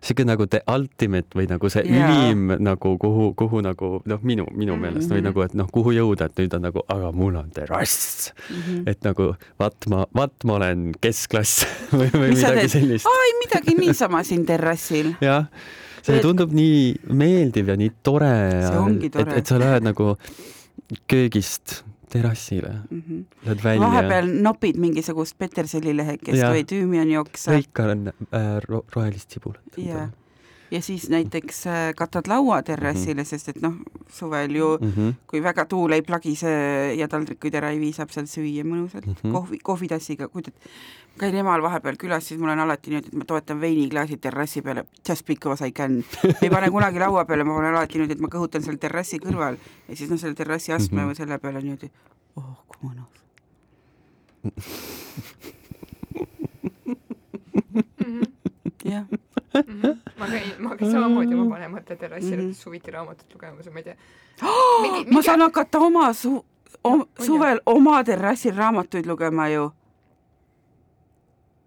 [0.00, 2.10] sihuke nagu the ultimate või nagu see yeah.
[2.10, 5.14] ülim nagu kuhu, kuhu nagu noh, minu, minu meelest mm -hmm.
[5.14, 5.28] või mhm.
[5.30, 8.56] nagu, et noh, kuhu jõuda, et nüüd on nagu, aga mul on terrass mm.
[8.56, 8.82] -hmm.
[8.90, 11.66] et nagu vaat ma, vaat ma olen keskklass
[11.98, 13.06] või, või Mis midagi sellist.
[13.06, 15.14] oi, midagi niisama siin terrassil.
[15.30, 15.46] jah
[16.00, 18.32] see tundub nii meeldiv ja nii tore.
[19.12, 20.14] et, et sa lähed nagu
[21.10, 23.24] köögist terrassile mm, -hmm.
[23.46, 23.80] lähed välja.
[23.80, 27.52] vahepeal nopid mingisugust petersellilehekest või tüümianijoksa.
[27.56, 29.62] lõika äh, ro rohelist sibulat.
[29.76, 30.08] ja,
[30.70, 33.24] ja siis näiteks äh, katad laua terrassile mm, -hmm.
[33.24, 33.74] sest et noh,
[34.08, 35.14] suvel ju mm, -hmm.
[35.26, 36.50] kui väga tuul ei plagise
[36.98, 39.32] ja taldrikuid ära ei vii, saab seal süüa mõnusalt mm -hmm.
[39.32, 40.54] kohvi, kohvitassiga, kujutad,
[41.18, 44.84] käin emal vahepeal külas, siis mul on alati niimoodi, et ma toetan veiniklaasi terrassi peale,
[45.08, 46.04] just because I can.
[46.42, 49.56] ei pane kunagi laua peale, ma panen alati niimoodi, et ma kõhutan seal terrassi kõrval
[49.88, 51.08] ja siis noh, selle terrassi astme mm -hmm.
[51.10, 51.90] või selle peale niimoodi,
[52.36, 53.20] oh kui mõnus
[58.84, 59.04] jah
[59.54, 59.98] Mhm.
[60.18, 62.54] ma käin, ma käin samamoodi oma vanemate terrassil mm -hmm.
[62.54, 63.96] suviti raamatut lugemas ja ma ei tea
[64.42, 64.82] oh,.
[64.82, 65.10] Mingi...
[65.10, 66.44] ma saan hakata oma su-,
[66.84, 69.70] om, suvel oma terrassil raamatuid lugema ju.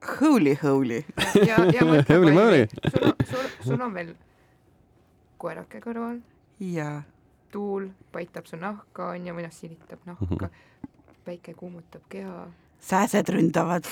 [0.04, 1.04] Holy, holy.
[1.48, 2.68] ja, ja mõtle, holy moly.
[3.64, 4.14] sul on, veel
[5.38, 6.20] koerake kõrval.
[6.60, 7.02] jaa.
[7.52, 10.50] tuul paitab su nahka, onju, või noh, silitab nahka
[11.24, 12.48] päike kuumutab keha
[12.84, 13.88] sääsed ründavad.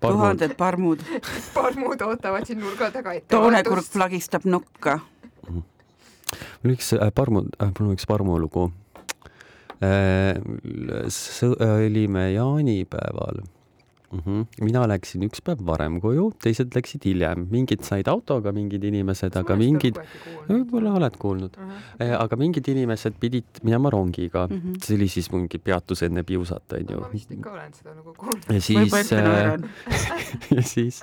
[0.00, 1.00] tuhanded parmud
[1.56, 3.30] parmud ootavad siin nurga taga ette.
[3.32, 4.98] toonekurk plagistab nokka.
[6.62, 8.68] mul üks äh, parmu äh,, mul on üks parmulugu
[9.80, 10.36] äh,.
[11.86, 13.44] olime jaanipäeval
[14.12, 14.20] mm.
[14.24, 14.64] -hmm.
[14.64, 19.56] mina läksin üks päev varem koju, teised läksid hiljem, mingid said autoga, mingid inimesed, aga
[19.58, 19.98] mingid,
[20.48, 22.14] võib-olla oled kuulnud uh, -huh.
[22.18, 24.84] aga mingid inimesed pidid minema rongiga mm, -hmm.
[24.84, 27.00] see oli siis mingi peatus enne Piusat, onju.
[27.00, 28.50] ma vist ikka olen seda nagu kuulnud.
[28.50, 29.58] ja siis äh,
[30.56, 31.02] ja siis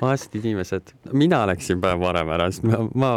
[0.00, 3.12] vaesed inimesed, mina läksin päev varem ära, sest ma, ma,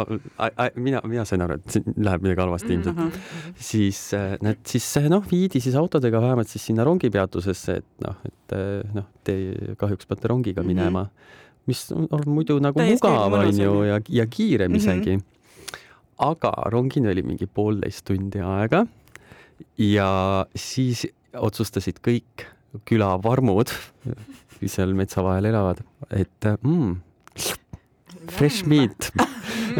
[0.74, 3.08] mina, mina sain aru, et siin läheb midagi halvasti ilmselt mm.
[3.08, 3.54] -hmm.
[3.56, 8.56] siis äh, need siis noh, viidi siis autodega vähemalt siis sinna rongipeatusesse, et noh, et
[8.56, 10.74] äh, noh, te kahjuks peate rongiga mhm.
[10.74, 11.66] minema mm, -hmm.
[11.70, 15.02] mis on muidu nagu Täiesti mugav, onju, ja, ja kiirem mm -hmm.
[15.02, 15.18] isegi.
[16.18, 18.86] aga rongini oli mingi poolteist tundi aega
[19.78, 20.10] ja
[20.56, 22.46] siis otsustasid kõik
[22.88, 23.72] külavarmud,
[24.66, 26.96] seal metsa vahel elavad, et mm,
[28.28, 29.12] fresh meat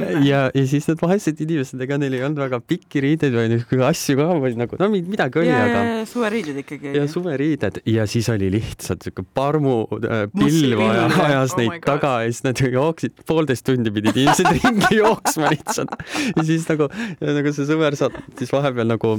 [0.30, 3.84] ja, ja siis need vaesed inimesed, ega neil ei olnud väga pikki riideid või niisuguseid
[3.88, 5.82] asju ka või nagu no midagi oli, aga.
[6.10, 6.94] suveriided ikkagi.
[6.96, 12.44] ja suveriided ja siis oli lihtsalt siuke parmu äh, ajas oh neid taga ja siis
[12.46, 15.94] nad jooksid, poolteist tundi pidid inimesed ringi jooksma lihtsalt.
[16.34, 16.90] ja siis nagu,
[17.22, 19.18] nagu see sõber saatis vahepeal nagu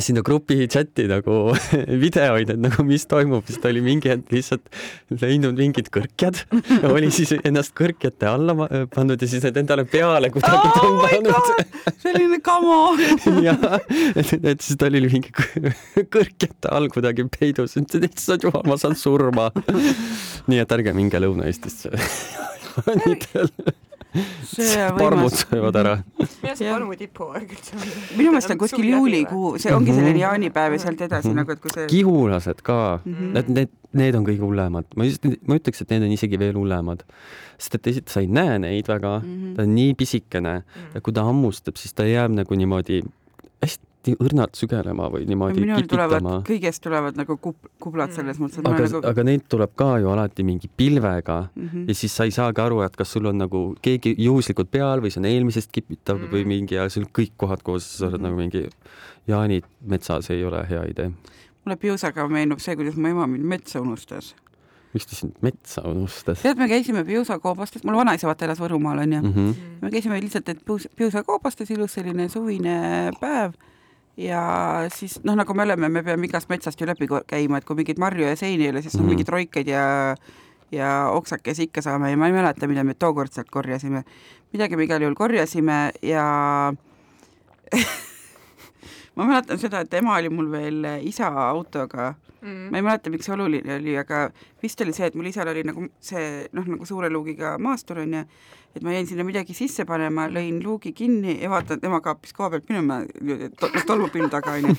[0.00, 1.54] sinna grupi chati nagu
[2.04, 4.64] videoid, et nagu mis toimub, siis ta oli mingi hetk lihtsalt
[5.22, 6.36] leidnud mingid kõrkjad,
[6.90, 8.52] oli siis ennast kõrkjate alla
[8.92, 11.46] pannud ja siis need endale peale kuidagi oh tõmmanud.
[12.02, 12.78] selline kamo
[13.46, 13.60] jah,
[14.14, 15.30] et, et siis ta oli mingi
[16.12, 19.46] kõrkjate all kuidagi peidus, ütles, et issand jumal, ma saan surma.
[20.50, 21.88] nii et ärge minge Lõuna-Eestisse
[25.00, 25.94] parmud söövad ära.
[26.18, 27.88] minu arust parmu tipuaeg üldse on.
[28.18, 30.22] minu meelest on kuskil juulikuu, see ongi selline mhm.
[30.24, 31.88] jaanipäev ja sealt edasi nagu, et kui see.
[31.92, 33.32] kihulased ka mm, -hmm.
[33.38, 36.56] need, need, need on kõige hullemad, ma just, ma ütleks, et need on isegi veel
[36.58, 37.04] hullemad.
[37.58, 39.56] sest et esiteks sa ei näe neid väga mm, -hmm.
[39.56, 40.94] ta on nii pisikene mm -hmm.
[40.94, 43.02] ja kui ta hammustab, siis ta jääb nagu niimoodi
[43.62, 46.38] hästi õrnalt sügelema või niimoodi kipitama.
[46.46, 49.02] kõigest tulevad nagu kub-, kublad selles mõttes, et aga, nagu...
[49.10, 51.88] aga neid tuleb ka ju alati mingi pilvega mm -hmm.
[51.88, 55.10] ja siis sa ei saagi aru, et kas sul on nagu keegi juhuslikult peal või
[55.10, 56.32] see on eelmisest kipitav mm -hmm.
[56.32, 58.28] või mingi ja sul kõik kohad koos, sa oled mm -hmm.
[58.28, 58.68] nagu mingi
[59.26, 61.10] jaanid metsas ei ole hea idee.
[61.64, 64.34] mulle Piusaga meenub see, kuidas mu ema mind metsa unustas
[64.96, 66.42] miks ta sind metsa unustas?
[66.42, 69.32] tead, me käisime piusakoobastes, mul vanaisa vaata elas Võrumaal onju mm.
[69.32, 69.54] -hmm.
[69.82, 70.62] me käisime lihtsalt, et
[70.96, 72.76] piusakoobastes ilus selline suvine
[73.20, 73.56] päev
[74.16, 74.40] ja
[74.94, 78.00] siis noh, nagu me oleme, me peame igast metsast ju läbi käima, et kui mingeid
[78.00, 79.08] marju ja seini ei ole, siis mm -hmm.
[79.08, 80.16] mingeid roikaid ja
[80.72, 84.04] ja oksakesi ikka saame ja ma ei mäleta, mida me tookord sealt korjasime.
[84.52, 86.24] midagi me igal juhul korjasime ja
[89.16, 92.68] ma mäletan seda, et ema oli mul veel isa autoga mm..
[92.70, 94.30] ma ei mäleta, miks see oluline oli, aga
[94.62, 98.24] vist oli see, et mul isal oli nagu see noh, nagu suure luugiga maastur onju
[98.76, 102.50] et ma jäin sinna midagi sisse panema, lõin luugi kinni ja vaatan, tema kaapis koha
[102.52, 103.00] pealt minema
[103.88, 104.74] tolmupilv taga onju.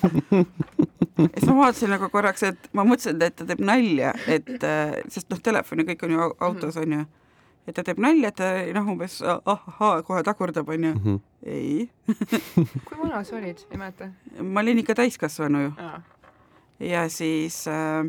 [1.24, 5.00] ja siis ma vaatasin nagu korraks, et ma mõtlesin, et ta teeb nalja, et äh,
[5.14, 7.08] sest noh, telefon ja kõik on ju autos onju,
[7.66, 11.02] et ta teeb nalja, et ta noh, umbes ahhaa, kohe tagurdab onju mm.
[11.04, 11.20] -hmm.
[11.46, 11.90] ei
[12.86, 14.12] kui vana sa olid, ei mäleta?
[14.44, 15.72] ma olin ikka täiskasvanu ju.
[16.80, 18.06] ja siis äh,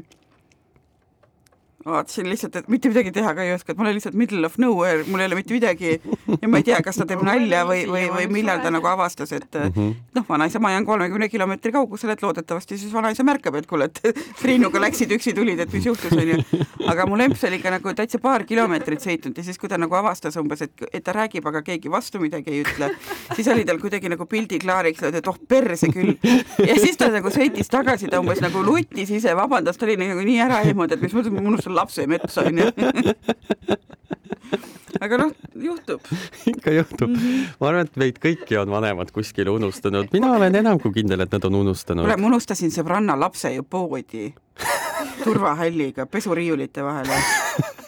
[1.90, 4.58] vaatasin lihtsalt, et mitte midagi teha ka ei oska, et ma olen lihtsalt middle of
[4.62, 5.94] nowhere, mul ei ole mitte midagi
[6.42, 9.32] ja ma ei tea, kas ta teeb nalja või, või, või millal ta nagu avastas,
[9.36, 9.94] et mm -hmm.
[10.18, 14.00] noh, vanaisa maja on kolmekümne kilomeetri kaugusel, et loodetavasti siis vanaisa märkab, et kuule, et
[14.42, 16.42] Triinuga läksid üksi tulid, et mis juhtus, onju.
[16.86, 19.94] aga mu lemps oli ikka nagu täitsa paar kilomeetrit sõitnud ja siis, kui ta nagu
[19.94, 22.90] avastas umbes, et, et ta räägib, aga keegi vastu midagi ei ütle,
[23.34, 26.16] siis oli tal kuidagi nagu pildi klaariks, et oh perse küll.
[26.66, 30.24] ja siis ta nagu sõitis tagasi, ta umbes nagu lutis ise, vabandas, ta oli nagu
[30.24, 32.70] nii ära ehmunud, et mis mõttes ma unustan lapse metsa onju
[35.04, 36.00] aga noh, juhtub.
[36.46, 37.16] ikka juhtub mm.
[37.16, 37.48] -hmm.
[37.60, 41.32] ma arvan, et meid kõiki on vanemad kuskile unustanud, mina olen enam kui kindel, et
[41.32, 42.04] nad on unustanud.
[42.04, 44.34] kuule, ma unustasin sõbranna lapse ju poodi
[45.24, 47.22] turvahälliga pesuriiulite vahele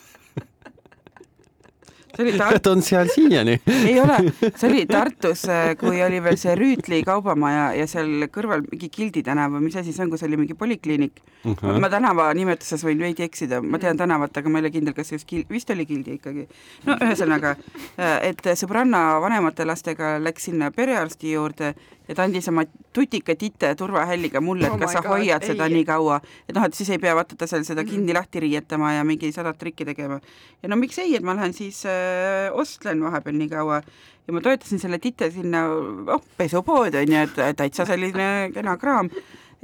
[2.21, 2.61] see oli Tart-.
[2.65, 4.19] ta on seal siiani ei ole,
[4.55, 9.25] see oli Tartus, äh, kui oli veel see Rüütli kaubamaja ja seal kõrval mingi Gildi
[9.27, 11.55] tänav või mis asi see on, kus oli mingi polikliinik uh.
[11.55, 11.79] -huh.
[11.83, 15.11] ma tänava nimetuses võin veidi eksida, ma tean tänavat, aga ma ei ole kindel, kas
[15.11, 16.49] see just Gil-, vist oli Gildi ikkagi.
[16.87, 17.57] no ühesõnaga,
[17.97, 21.75] äh, et sõbranna vanemate lastega läks sinna perearsti juurde
[22.11, 25.53] ja ta andis oma tutika tite turvahälliga mulle, et oh kas sa God, hoiad ei.
[25.53, 26.19] seda nii kaua,
[26.49, 29.31] et noh, et siis ei pea vaata ta seal seda kinni lahti riietama ja mingi
[29.35, 30.19] sadat trikki tegema.
[30.63, 33.79] ja no miks ei, et ma lähen siis äh, ostlen vahepeal nii kaua
[34.27, 39.11] ja ma toetasin selle tite sinna, oh, pesupoodi on ju, et täitsa selline kena kraam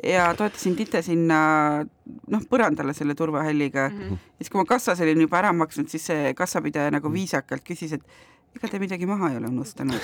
[0.04, 1.40] ja toetasin tite sinna
[1.82, 4.00] noh, põrandale selle turvahälliga mm.
[4.00, 4.24] -hmm.
[4.38, 8.02] siis, kui ma kassas olin juba ära maksnud, siis see kassapidaja nagu viisakalt küsis, et
[8.57, 10.01] ega te midagi maha ei ole unustanud.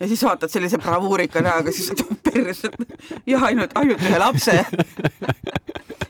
[0.00, 1.92] ja siis vaatad sellise bravuurika näoga, siis
[2.26, 2.70] perse
[3.26, 4.64] ja ainult, ainult ühe lapse.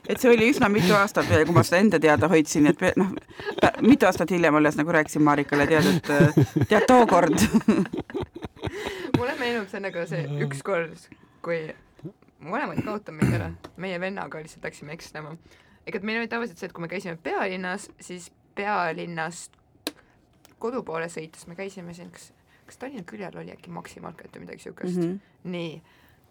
[0.09, 3.13] et see oli üsna mitu aastat kui ma seda enda teada hoidsin, et noh,
[3.81, 7.39] mitu aastat hiljem alles nagu rääkisin Marikale, tead, et tead tookord
[9.19, 11.09] mulle meenub see nagu see ükskord,
[11.45, 11.65] kui
[12.43, 13.51] vanemad kaotavad meid ära,
[13.81, 15.37] meie vennaga lihtsalt läksime ekslema.
[15.87, 19.59] ega meil oli tavaliselt see, et kui me käisime pealinnas, siis pealinnast
[20.63, 22.31] kodu poole sõites me käisime siin, kas,
[22.69, 25.55] kas Tallinna küljel oli äkki Maxi Market või midagi siukest mm, -hmm.
[25.55, 25.73] nii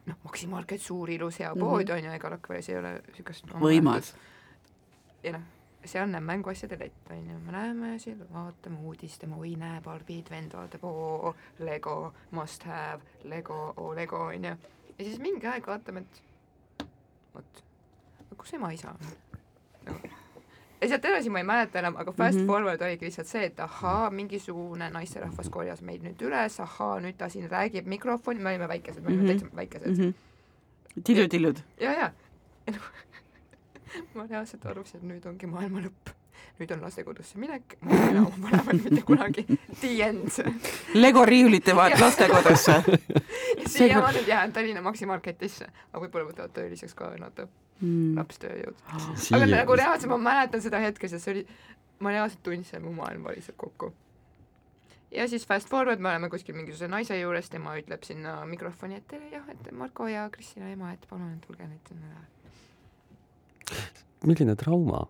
[0.09, 1.97] noh, Maxi Market, suur ilus hea pood mm -hmm.
[1.97, 4.13] on ju, ega Rakveres ei ole siukest võimas.
[5.23, 5.47] ja noh,
[5.85, 10.83] sealne mänguasjade lett on ju, me läheme seal, vaatame uudistame, oi näe, Barbid, vend vaatab,
[10.83, 14.55] oo, Lego, must have, Lego, oo, Lego on ju.
[14.97, 16.85] ja siis mingi aeg vaatame, et
[17.33, 17.63] vot,
[18.37, 19.30] kus ema-isa on
[20.81, 22.47] ja sealt edasi ma ei mäleta enam, aga fast mm -hmm.
[22.47, 27.29] forward oligi lihtsalt see, et ahaa, mingisugune naisterahvas korjas meid nüüd üles, ahaa, nüüd ta
[27.29, 29.39] siin räägib mikrofoni, me olime väikesed, me olime mm -hmm.
[29.39, 29.95] täitsa väikesed mm.
[30.03, 31.03] -hmm.
[31.03, 31.57] tillud-tillud.
[31.79, 32.11] ja, ja,
[32.67, 32.73] ja
[34.15, 36.00] ma reaalselt arvasin, et nüüd ongi maailma lõpp
[36.59, 39.45] nüüd on lastekodusse minek, ma ei ela oma vanemaid mitte kunagi.
[39.79, 40.37] The end.
[40.93, 42.77] Lego riiulite vaat lastekodusse.
[43.73, 47.43] siiamaani jään Tallinna Maxi Marketisse, aga võib-olla võtavad tööliseks ka nad
[47.81, 48.17] mm.
[48.19, 48.85] lapstööjõud.
[49.35, 51.45] aga nagu reaalselt ma mäletan seda hetke, sest see oli,
[52.03, 53.93] ma reaalselt tundsin, et mu maailm variseb kokku.
[55.11, 59.17] ja siis fast forward, me oleme kuskil mingisuguse naise juures, tema ütleb sinna mikrofoni, et
[59.31, 62.27] jah, et Marko ja Kristina ema, et palun tulge nüüd sinna.
[64.25, 65.07] milline trauma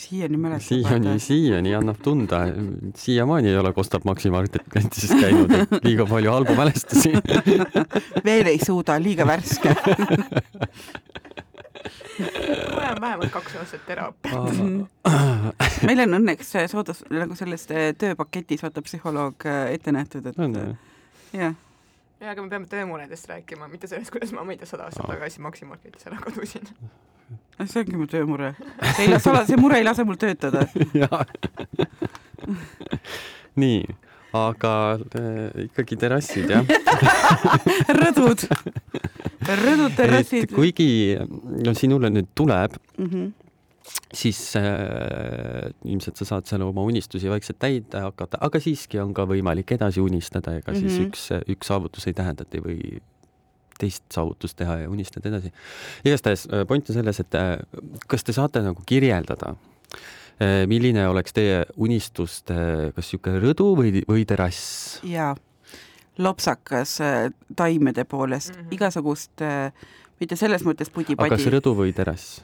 [0.00, 0.60] siiani mäletan.
[0.60, 2.40] siiani, siiani annab tunda,
[2.96, 7.12] siiamaani ei ole Kostab Maxi Marketis käinud, et liiga palju halbu mälestusi
[8.28, 9.74] veel ei suuda, liiga värske.
[12.20, 14.56] Ma olen vähemalt kaks aastat terapeut
[15.88, 21.54] meil on õnneks soodus nagu selles eh, tööpaketis vaata psühholoog eh, ette nähtud, et jah.
[22.20, 25.08] jaa, aga me peame töömuredest rääkima, mitte sellest, kuidas ma, ma ei tea, sada aastat
[25.12, 26.68] tagasi Maxi Marketis ära kadusin
[27.66, 28.54] see ongi mu töömure.
[28.94, 30.60] see ei lase, see mure ei lase mul töötada
[33.60, 33.82] nii,
[34.36, 34.72] aga
[35.18, 36.64] äh, ikkagi terrassid, jah
[38.00, 38.40] rõdud,
[39.64, 40.48] rõdud, terrassid.
[40.54, 40.90] kuigi
[41.64, 43.26] no sinule nüüd tuleb mm, -hmm.
[44.14, 44.64] siis äh,
[45.84, 50.00] ilmselt sa saad seal oma unistusi vaikselt täita hakata, aga siiski on ka võimalik edasi
[50.00, 50.88] unistada, ega mm -hmm.
[50.88, 51.06] siis mhm.
[51.08, 51.22] üks,
[51.56, 52.78] üks saavutus ei tähenda, et ei või
[53.80, 55.52] teist saavutust teha ja unistada edasi.
[56.04, 57.56] igastahes äh, point on selles, et äh,
[58.10, 59.54] kas te saate nagu kirjeldada,
[60.40, 62.58] äh, milline oleks teie unistuste,
[62.96, 65.00] kas niisugune rõdu või, või terrass?
[65.06, 65.34] jaa,
[66.20, 66.98] lopsakas
[67.56, 68.76] taimede poolest mm, -hmm.
[68.76, 69.46] igasugust,
[70.20, 71.30] mitte selles mõttes pudi-padi.
[71.30, 72.40] aga kas rõdu või terrass?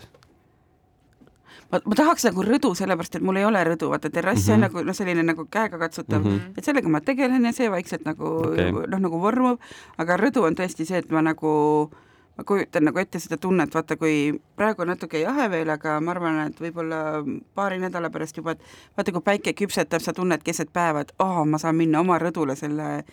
[1.73, 4.55] Ma, ma tahaks nagu rõdu, sellepärast et mul ei ole rõdu, vaata terrass mm -hmm.
[4.55, 6.59] on nagu noh, selline nagu käegakatsutav mm, -hmm.
[6.59, 8.73] et sellega ma tegelen ja see vaikselt nagu okay.
[8.73, 9.61] noh, nagu vormub,
[9.99, 11.91] aga rõdu on tõesti see, et ma nagu
[12.37, 16.11] ma kujutan nagu ette seda tunnet, vaata kui praegu on natuke jahe veel, aga ma
[16.13, 17.25] arvan, et võib-olla
[17.55, 18.61] paari nädala pärast juba, et
[18.97, 22.19] vaata, kui päike küpsetab, sa tunned keset päeva, et aa oh,, ma saan minna oma
[22.19, 23.05] rõdule selle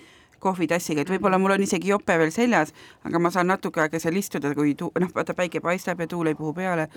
[0.43, 2.73] kohvitassiga, et võib-olla mul on isegi jope veel seljas,
[3.07, 6.31] aga ma saan natuke aega seal istuda, kui tu-, noh, vaata päike paistab ja tuul
[6.31, 6.89] ei puhu peale,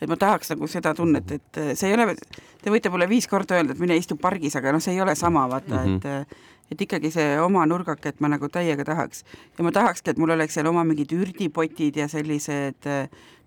[0.00, 2.16] et ma tahaks nagu seda tunnet, et see ei ole,
[2.62, 5.16] te võite mulle viis korda öelda, et mine istu pargis, aga noh, see ei ole
[5.18, 6.24] sama, vaata mm, -hmm.
[6.24, 9.24] et et ikkagi see oma nurgaket ma nagu täiega tahaks.
[9.58, 12.88] ja ma tahakski, et mul oleks seal oma mingid ürdipotid ja sellised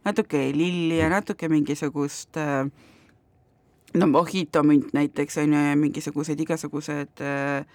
[0.05, 2.37] natuke lilli ja natuke mingisugust
[3.93, 7.65] no mojito münt näiteks on ju ja mingisugused igasugused äh,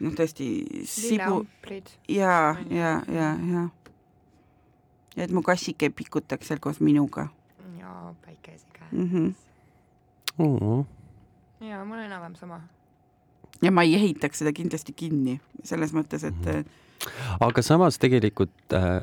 [0.00, 0.48] noh, tõesti
[0.88, 1.44] sibu
[2.08, 3.68] ja, ja, ja, ja.
[5.16, 7.28] et mu kassike pikutaks seal koos minuga.
[7.78, 9.08] ja päikese käes mm.
[9.10, 9.34] -hmm.
[10.38, 10.86] Oh.
[11.60, 12.60] ja mul on enam-vähem sama.
[13.62, 16.80] ja ma ei ehitaks seda kindlasti kinni selles mõttes, et mm -hmm
[17.40, 19.02] aga samas tegelikult äh,,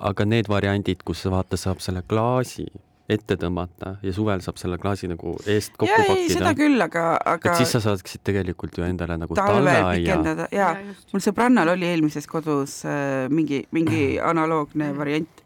[0.00, 2.66] aga need variandid, kus vaata, saab selle klaasi
[3.10, 6.36] ette tõmmata ja suvel saab selle klaasi nagu eest kokku ja, pakkida.
[6.36, 7.52] seda küll, aga, aga.
[7.52, 10.18] et siis sa saaksid tegelikult ju endale nagu talveaia.
[10.20, 10.70] ja, ja,
[11.12, 15.44] mul sõbrannal oli eelmises kodus äh, mingi, mingi analoogne variant.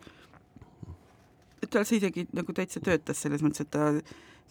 [1.62, 3.92] et tal see isegi nagu täitsa töötas selles mõttes, et ta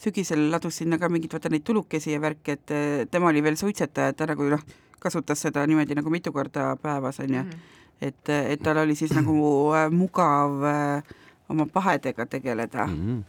[0.03, 3.59] sügisel ladus sinna ka mingeid vaata neid tulukesi ja värki, et äh, tema oli veel
[3.59, 4.63] suitsetaja, et ta nagu noh,
[5.03, 7.49] kasutas seda niimoodi nagu mitu korda päevas onju mm.
[7.49, 7.83] -hmm.
[8.01, 9.35] et, et tal oli siis nagu
[9.75, 11.19] äh, mugav äh,
[11.53, 12.97] oma pahedega tegeleda mm.
[12.97, 13.23] -hmm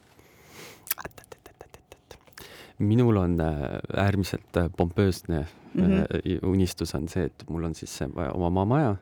[2.79, 3.47] minul on äh,
[3.97, 6.47] äärmiselt äh, pompöösne mm -hmm.
[6.47, 8.01] unistus on see, et mul on siis
[8.33, 8.97] oma maamaja.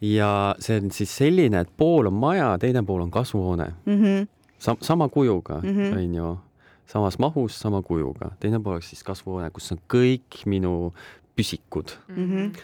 [0.00, 4.02] ja see on siis selline, et pool on maja, teine pool on kasvuhoone mm.
[4.02, 4.26] -hmm.
[4.58, 5.96] Sam sama kujuga, mhm.
[5.96, 6.38] onju,
[6.86, 8.30] samas mahus, sama kujuga.
[8.40, 10.94] teine pool oleks siis kasvuhoone, kus on kõik minu
[11.36, 12.26] püsikud mm.
[12.26, 12.60] -hmm.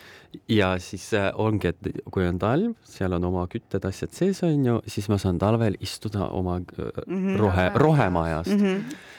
[0.48, 4.66] ja siis äh, ongi, et kui on talv, seal on oma kütted, asjad sees, on
[4.66, 7.36] ju, siis ma saan talvel istuda oma mm -hmm.
[7.40, 8.62] rohe, rohemajast mm.
[8.62, 9.10] -hmm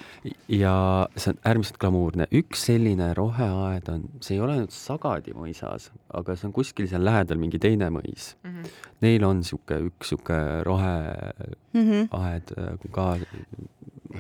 [0.48, 2.28] ja see on äärmiselt glamuurne.
[2.32, 7.04] üks selline roheaed on, see ei ole nüüd Sagadi mõisas, aga see on kuskil seal
[7.06, 8.50] lähedal mingi teine mõis mm.
[8.50, 8.70] -hmm.
[9.02, 12.92] Neil on sihuke üks sihuke roheaed mm -hmm.
[12.92, 13.18] ka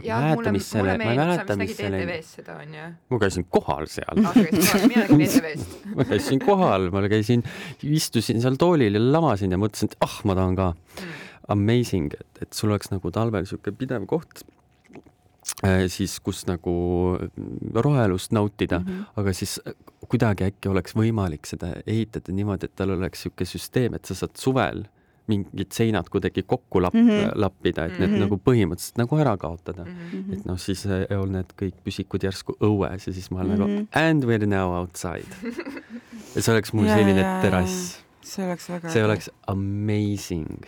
[0.01, 2.85] jah, mulle, mulle meeldib, sa vist nägid ETV-s seda, onju?
[3.13, 4.39] ma käisin kohal seal ah,.
[4.39, 7.45] mina nägin ETV-st ma käisin kohal, ma käisin,
[7.85, 11.21] istusin seal toolil ja lamasin ja mõtlesin, et ah, ma tahan ka mm..
[11.53, 14.45] Amazing, et, et sul oleks nagu talvel niisugune pidev koht
[15.67, 16.73] äh, siis, kus nagu
[17.75, 19.19] rohelust nautida mm, -hmm.
[19.19, 19.59] aga siis
[20.07, 24.39] kuidagi äkki oleks võimalik seda ehitada niimoodi, et tal oleks niisugune süsteem, et sa saad
[24.39, 24.85] suvel
[25.27, 27.31] mingid seinad kuidagi kokku lapp- mm, -hmm.
[27.39, 28.19] lappida, et need mm -hmm.
[28.19, 29.91] nagu põhimõtteliselt nagu ära kaotada mm.
[29.91, 30.33] -hmm.
[30.33, 30.85] et noh, siis
[31.19, 33.59] on need kõik püsikud järsku õues ja siis ma olen mm -hmm.
[33.59, 34.09] nagu mhm.
[34.09, 35.31] and we are now outside
[36.35, 38.03] ja see oleks mul selline terrass.
[38.21, 40.65] see oleks väga see oleks amazing.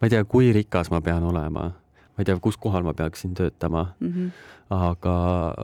[0.00, 3.34] ma ei tea, kui rikas ma pean olema, ma ei tea, kus kohal ma peaksin
[3.34, 4.30] töötama mm, -hmm.
[4.70, 5.54] aga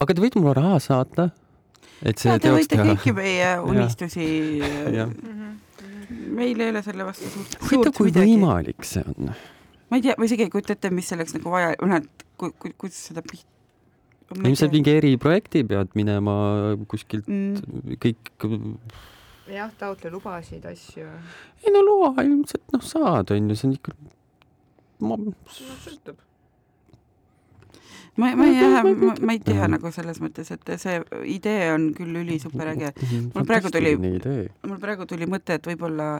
[0.00, 1.28] aga te võite mulle raha saata,
[2.02, 2.84] et see ja, teoks teha.
[2.84, 4.26] kõiki meie unistusi
[6.10, 8.34] meil ei ole selle vastu suurt, suurt kui midagi.
[8.34, 9.32] võimalik see on?
[9.90, 12.50] ma ei tea, ma isegi ei kujuta ette, mis selleks nagu vaja, noh, et ku,
[12.58, 13.52] ku, kuidas seda pihta
[14.34, 16.34] ilmselt mingi eriprojekti pead minema
[16.90, 17.98] kuskilt mm.
[18.02, 18.32] kõik.
[19.52, 21.08] jah, taotle lubasid, asju.
[21.62, 23.96] ei no loa ilmselt noh, saad, on ju, see on ikka.
[25.04, 25.18] no
[25.52, 26.22] sõltub
[28.16, 31.00] ma, ma ei, ma, ma ei tea nagu selles mõttes, et see
[31.32, 32.94] idee on küll ülisuper äge.
[33.34, 36.16] mul praegu tuli, mul praegu tuli mõte, et võib-olla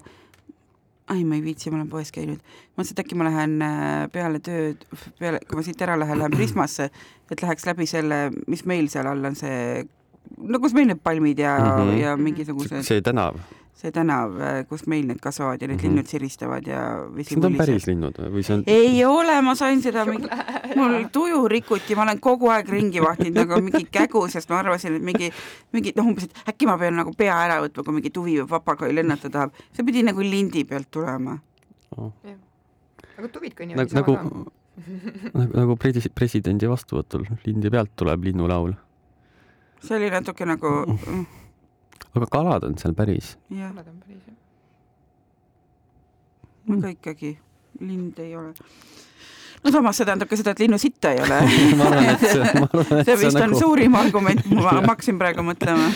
[1.13, 2.41] ai, ma ei viitsi, ma olen poes käinud.
[2.77, 4.87] mõtlesin, et äkki ma lähen äh, peale tööd,
[5.21, 6.89] peale, kui ma siit ära lähen, lähen Prismasse,
[7.31, 9.85] et läheks läbi selle, mis meil seal all on see,
[10.39, 12.01] no kus meil need palmid ja mm, -hmm.
[12.01, 12.83] ja mingisugused.
[12.83, 13.39] see tänav
[13.75, 15.91] see tänav, äh, kus meil need kasvavad ja need mm -hmm.
[15.91, 16.81] linnud siristavad ja
[17.17, 18.63] vesi Need on päris linnud või see on?
[18.67, 20.29] ei ole, ma sain seda mingi,
[20.77, 24.97] mul tuju rikuti, ma olen kogu aeg ringi vahtinud nagu mingi kägu, sest ma arvasin,
[24.97, 25.33] et mingi,
[25.73, 28.49] mingi noh, umbes, et äkki ma pean nagu pea ära võtma, kui mingi tuvi või
[28.49, 29.53] papagoi lennata tahab.
[29.73, 31.39] see pidi nagu lindi pealt tulema
[31.97, 32.13] oh..
[33.19, 34.45] aga tuvid kõnnivad nagu, nagu,
[35.39, 38.75] nagu, nagu presi-, presidendi vastuvõtul lindi pealt tuleb linnulaul.
[39.83, 41.25] see oli natuke nagu mm
[42.15, 43.37] aga kalad on seal päris?
[43.51, 44.39] kalad on päris, jah.
[46.79, 47.39] aga ikkagi,
[47.81, 48.55] lind ei ole
[49.65, 51.41] no samas see tähendab ka seda, et linnu sitta ei ole
[51.79, 53.61] ma arvan, et see, ma arvan, et see vist on nagu...
[53.61, 55.89] suurim argument, ma hakkasin praegu mõtlema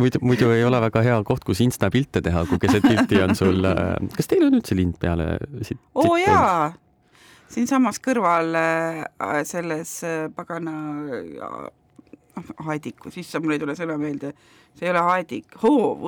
[0.00, 3.36] muidu, muidu ei ole väga hea koht, kus insta pilte teha, kui keset pilti on
[3.38, 5.80] sul, äh, kas teil on üldse lind peale siit?
[5.94, 6.72] oo oh, jaa,
[7.52, 9.04] siinsamas kõrval äh,
[9.48, 10.78] selles äh, pagana
[12.66, 14.32] aedikus, issand, mul ei tule sõna meelde,
[14.78, 16.06] see ei ole aedik, hoov,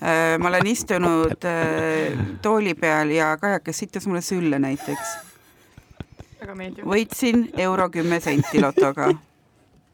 [0.00, 5.16] äh, ma olen istunud äh, tooli peal ja kajakas sittas mulle sülle näiteks.
[6.86, 9.10] võitsin euro kümme senti lotoga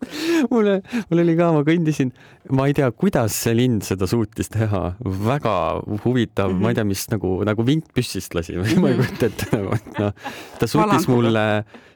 [0.53, 2.13] mulle, mul oli ka, ma kõndisin,
[2.55, 5.57] ma ei tea, kuidas see lind seda suutis teha, väga
[6.05, 6.63] huvitav mm, -hmm.
[6.63, 9.03] ma ei tea, mis nagu, nagu vint püssist lasi või ma ei mhm.
[9.03, 11.49] kujuta ette nagu, et noh, ta suutis mulle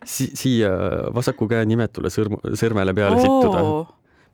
[0.09, 0.71] si siia
[1.15, 3.25] vasaku käe nimetule sõrm, sõrmele peale oh.
[3.25, 3.63] sittuda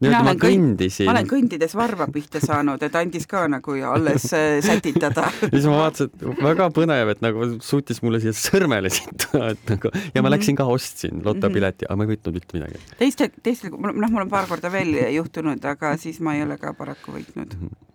[0.03, 1.09] mina olen kõndisin.
[1.09, 5.69] ma olen kõndides varba pihta saanud, et andis ka nagu alles äh, sätitada ja siis
[5.71, 10.03] ma vaatasin, et väga põnev, et nagu suutis mulle siia sõrmele sittuda, et nagu ja
[10.03, 10.35] ma -hmm.
[10.37, 12.83] läksin ka ostsin lotopileti, aga ma ei võitnud mitte midagi.
[12.99, 16.75] teiste, teistel, noh, mul on paar korda veel juhtunud, aga siis ma ei ole ka
[16.75, 17.67] paraku võitnud mm.
[17.67, 17.94] -hmm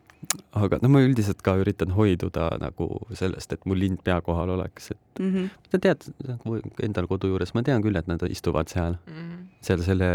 [0.60, 2.88] aga no ma üldiselt ka üritan hoiduda nagu
[3.18, 5.50] sellest, et mul lind pea kohal oleks, et mm -hmm.
[5.72, 9.48] sa tead, nagu endal kodu juures ma tean küll, et nad istuvad seal mm, -hmm.
[9.62, 10.10] seal selle,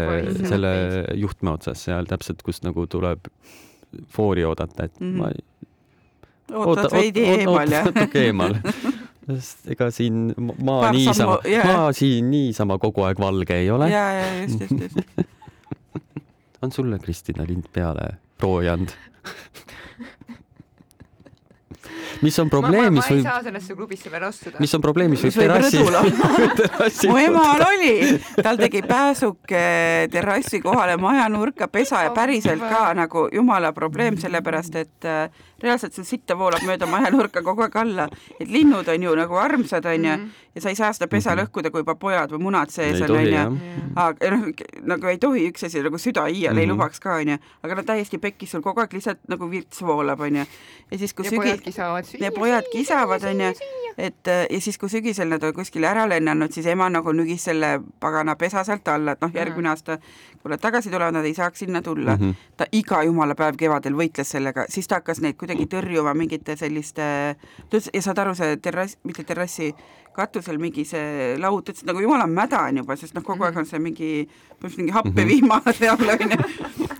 [0.47, 0.71] selle
[1.15, 3.27] juhtme otsas seal täpselt, kus nagu tuleb
[4.07, 5.17] foori oodata, et mm -hmm.
[5.17, 5.43] ma ei
[6.53, 7.85] ootad veidi eemal, jah?
[7.85, 8.55] natuke eemal
[9.25, 13.89] sest ega siin maa niisama, maa siin niisama kogu aeg valge ei ole.
[13.89, 15.25] ja, ja just, just, just
[16.61, 18.93] on sulle, Kristina, lind peale roojanud
[22.25, 23.21] mis on probleem, mis võib.
[23.21, 24.61] ma ei saa sellesse klubisse veel astuda.
[24.63, 27.09] mis on probleem, mis võib terrassi.
[27.11, 27.93] mu emal oli,
[28.41, 29.65] tal tegi pääsuke
[30.11, 36.07] terrassi kohale majanurka pesa ja päriselt ka nagu jumala probleem, sellepärast et äh, reaalselt sul
[36.07, 38.07] sitta voolab mööda majanurka kogu aeg alla,
[38.39, 40.51] et linnud on ju nagu armsad, onju mm, -hmm.
[40.55, 41.45] ja sa ei saa seda pesa mm -hmm.
[41.45, 43.57] lõhkuda, kui juba pojad või munad sees on, onju.
[43.95, 44.45] aga noh,
[44.93, 46.59] nagu ei tohi üks asi nagu süda iial mm -hmm.
[46.59, 46.73] ei mhm.
[46.73, 50.45] lubaks ka, onju, aga no täiesti pekkis sul kogu aeg lihtsalt nagu virts voolab, onju.
[50.91, 51.41] ja siis, kui ja sügi...
[51.41, 52.05] pojad kisavad.
[52.19, 53.53] ja pojad kisavad, onju
[53.97, 57.45] et äh, ja siis, kui sügisel nad on kuskile ära lennanud, siis ema nagu nügis
[57.47, 59.97] selle pagana pesa sealt alla, et noh, järgmine aasta,
[60.41, 62.23] kui nad tagasi tulevad, nad ei saaks sinna tulla mm.
[62.31, 62.51] -hmm.
[62.57, 67.35] ta iga jumala päev kevadel võitles sellega, siis ta hakkas neid kuidagi tõrjuma mingite selliste,
[67.93, 69.75] ja saad aru, see terrass, mitte terrassi,
[70.15, 73.45] katusel mingi see laud, ta ütles, et nagu jumala mäda on juba, sest noh, kogu
[73.47, 74.11] aeg on see mingi,
[74.65, 76.39] mingi happevihma seal onju.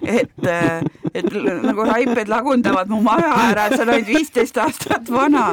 [0.05, 0.81] et, äh,
[1.13, 1.27] et
[1.63, 5.47] nagu raiped lagundavad mu maja ära, et see on ainult viisteist aastat vana.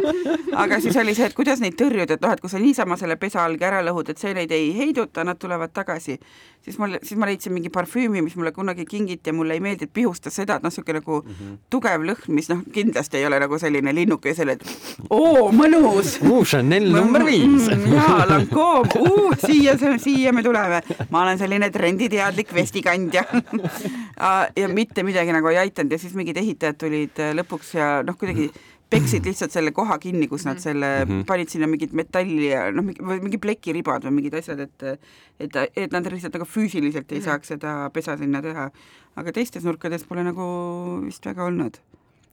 [0.65, 3.17] aga siis oli see, et kuidas neid tõrjuda, et noh, et kui sa niisama selle
[3.21, 6.19] pesa alge ära lõhud, et see neid ei heiduta, nad tulevad tagasi.
[6.63, 9.89] siis mul, siis ma leidsin mingi parfüümi, mis mulle kunagi kingiti ja mulle ei meeldi,
[9.89, 11.57] et pihustas seda, et noh, niisugune nagu mm -hmm.
[11.71, 14.65] tugev lõhn, mis noh, kindlasti ei ole nagu selline linnuke selle, et
[15.11, 16.19] oo, mõnus.
[16.53, 17.95] Chanel number viis mm,.
[17.95, 20.83] jaa, Lancome, uh, siia, siia me tuleme.
[21.11, 23.25] ma olen selline trenditeadlik vestikandja
[24.61, 28.19] ja mitte midagi nagu ei aidanud ja siis mingid ehitajad tulid äh, lõpuks ja noh,
[28.19, 28.51] kuidagi
[28.93, 31.25] peksid lihtsalt selle koha kinni, kus nad selle mm -hmm.
[31.29, 34.85] panid sinna mingit metalli ja noh, mingi plekiribad või mingid asjad, et
[35.41, 37.25] et, et nad lihtsalt nagu füüsiliselt ei mhm.
[37.25, 38.71] saaks seda pesa sinna teha.
[39.17, 40.45] aga teistes nurkades pole nagu
[41.05, 41.79] vist väga olnud.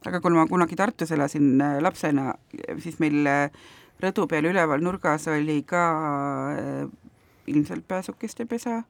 [0.06, 2.34] aga kui ma kunagi Tartus elasin äh, lapsena,
[2.78, 3.50] siis meil äh,
[4.02, 5.84] rõdu peal üleval nurgas oli ka
[7.50, 8.82] ilmselt pääsukeste pesa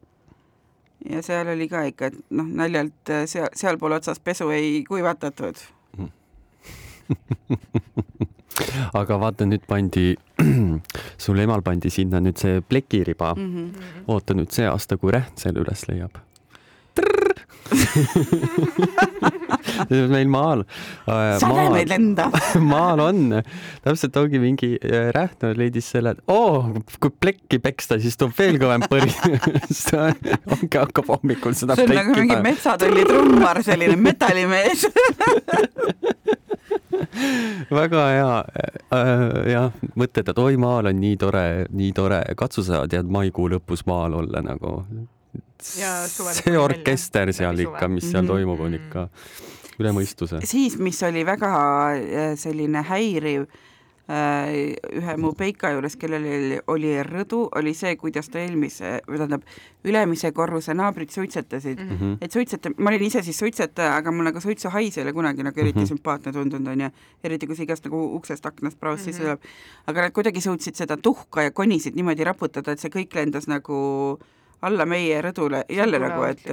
[1.09, 5.63] ja seal oli ka ikka, et noh, naljalt äh, seal, sealpool otsas pesu ei kuivatatud
[9.01, 10.13] aga vaata, nüüd pandi,
[11.25, 13.55] sul emal pandi sinna nüüd see plekiriba mm.
[13.55, 14.03] -hmm.
[14.09, 16.21] oota nüüd see aasta, kui Räht selle üles leiab
[20.11, 20.65] meil maal
[21.07, 21.39] äh,.
[21.41, 22.37] sademeid lendab.
[22.73, 23.21] maal on,
[23.85, 28.61] täpselt ongi mingi äh, Rähna leidis selle, et oo kui plekki peksta, siis tuleb veel
[28.63, 29.11] kõvem põri.
[30.01, 34.87] Ongi, hakkab hommikul seda see on nagu mingi metsatolli trummar, selline metallimees.
[37.71, 38.35] Väga hea.
[38.95, 43.49] Äh,, jah, mõtled, et oi, maal on nii tore, nii tore, katsu sa tead maikuu
[43.55, 44.85] lõpus maal olla nagu
[45.61, 48.33] see orkester seal ikka, mis seal mhm.
[48.33, 49.09] toimub, on ikka
[49.81, 50.45] üle mõistuse.
[50.49, 51.51] siis, mis oli väga
[51.97, 53.47] äh, selline häiriv
[54.11, 59.21] äh, ühe mu peika juures, kellel oli, oli rõdu, oli see, kuidas ta eelmise, või
[59.21, 59.47] tähendab,
[59.87, 61.93] ülemise korruse naabrid suitsetasid mm.
[62.01, 62.19] -hmm.
[62.21, 65.61] et suitseta-, ma olin ise siis suitsetaja, aga mul nagu suitsuhais ei ole kunagi nagu
[65.61, 65.95] eriti mm -hmm.
[65.95, 66.91] sümpaatne tundunud, onju.
[67.25, 69.29] eriti kui see igast nagu uksest, aknast, praost sisse mhm.
[69.29, 69.41] tuleb.
[69.87, 74.19] aga nad kuidagi suutsid seda tuhka ja konisid niimoodi raputada, et see kõik lendas nagu
[74.21, 74.27] äh,
[74.63, 76.45] alla meie rõdule jälle nagu, et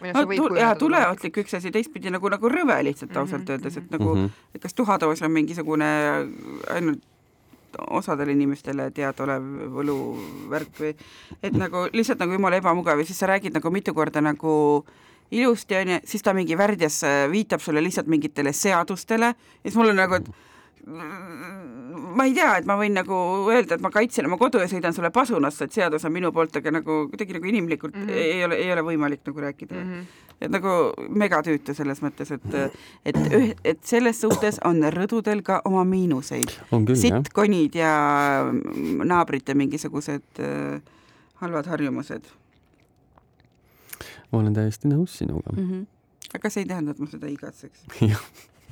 [0.00, 3.52] no, jaa, tuleohtlik üks asi, teistpidi nagu, nagu rõve lihtsalt mhm, ausalt mm -hmm.
[3.52, 4.54] öeldes, et nagu mm, -hmm.
[4.54, 5.90] et kas tuhadoos on mingisugune
[6.70, 7.04] ainult
[7.90, 9.42] osadele inimestele teadaolev
[9.74, 10.94] võluvärk või
[11.42, 14.84] et nagu lihtsalt nagu jumala ebamugav ja siis sa räägid nagu mitu korda nagu
[15.30, 19.96] ilusti onju, siis ta mingi värdjas viitab sulle lihtsalt mingitele seadustele ja siis mul on
[19.96, 20.28] nagu, et
[20.86, 23.16] ma ei tea, et ma võin nagu
[23.50, 26.54] öelda, et ma kaitsen oma kodu ja sõidan sulle pasunasse, et seadus on minu poolt,
[26.60, 28.20] aga nagu kuidagi nagu inimlikult mm -hmm.
[28.22, 29.92] ei ole, ei ole võimalik nagu rääkida mm.
[29.92, 30.30] -hmm.
[30.40, 30.68] et nagu
[31.08, 36.50] megatüütu selles mõttes, et, et üh-, et selles suhtes on rõdudel ka oma miinuseid.
[36.94, 37.92] sittkonid ja
[39.04, 40.82] naabrite mingisugused äh,
[41.34, 42.24] halvad harjumused.
[44.32, 45.70] ma olen täiesti nõus sinuga mm.
[45.70, 45.86] -hmm.
[46.34, 48.22] aga see ei tähenda, et ma seda igatseks jah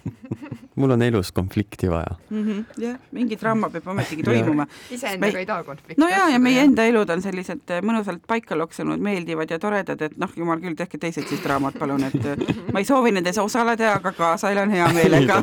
[0.77, 2.45] mul on elus konflikti vaja mm.
[2.45, 2.65] -hmm.
[2.83, 4.67] jah, mingi draama peab ometigi toimuma.
[4.91, 6.01] iseendaga ei taha konflikti.
[6.03, 10.03] no ja, ja meie enda elud on sellised äh, mõnusalt paika loksunud, meeldivad ja toredad,
[10.03, 13.39] et noh, jumal küll, tehke teised siis draamad, palun, et äh, ma ei soovi nendes
[13.39, 15.43] osaleda, aga kaasa elan hea meelega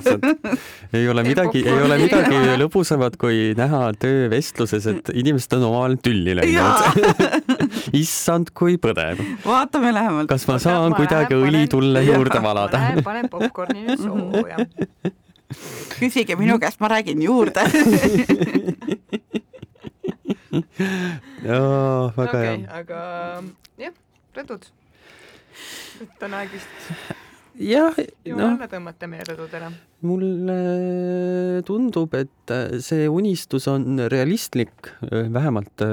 [0.94, 6.36] ei ole midagi, ei ole midagi lõbusamat, kui näha töövestluses, et inimesed on omavahel tülli
[6.36, 7.51] läinud
[7.98, 9.20] issand, kui põnev.
[9.46, 10.30] vaatame lähemalt.
[10.32, 12.80] kas ma saan kuidagi õlitulle juurde valada?
[13.04, 14.58] panen popkorni nüüd sooja
[16.00, 17.64] küsige minu käest, ma räägin juurde
[21.48, 22.58] jaa, väga okay, hea.
[22.82, 23.00] aga
[23.82, 23.94] jah,
[24.38, 24.64] rõdud.
[26.06, 26.72] et on aeg vist
[27.62, 27.96] jah,
[28.32, 28.60] noh.
[28.72, 29.72] tõmmata meie rõdudele.
[30.08, 30.60] mulle
[31.68, 35.86] tundub, et see unistus on realistlik, vähemalt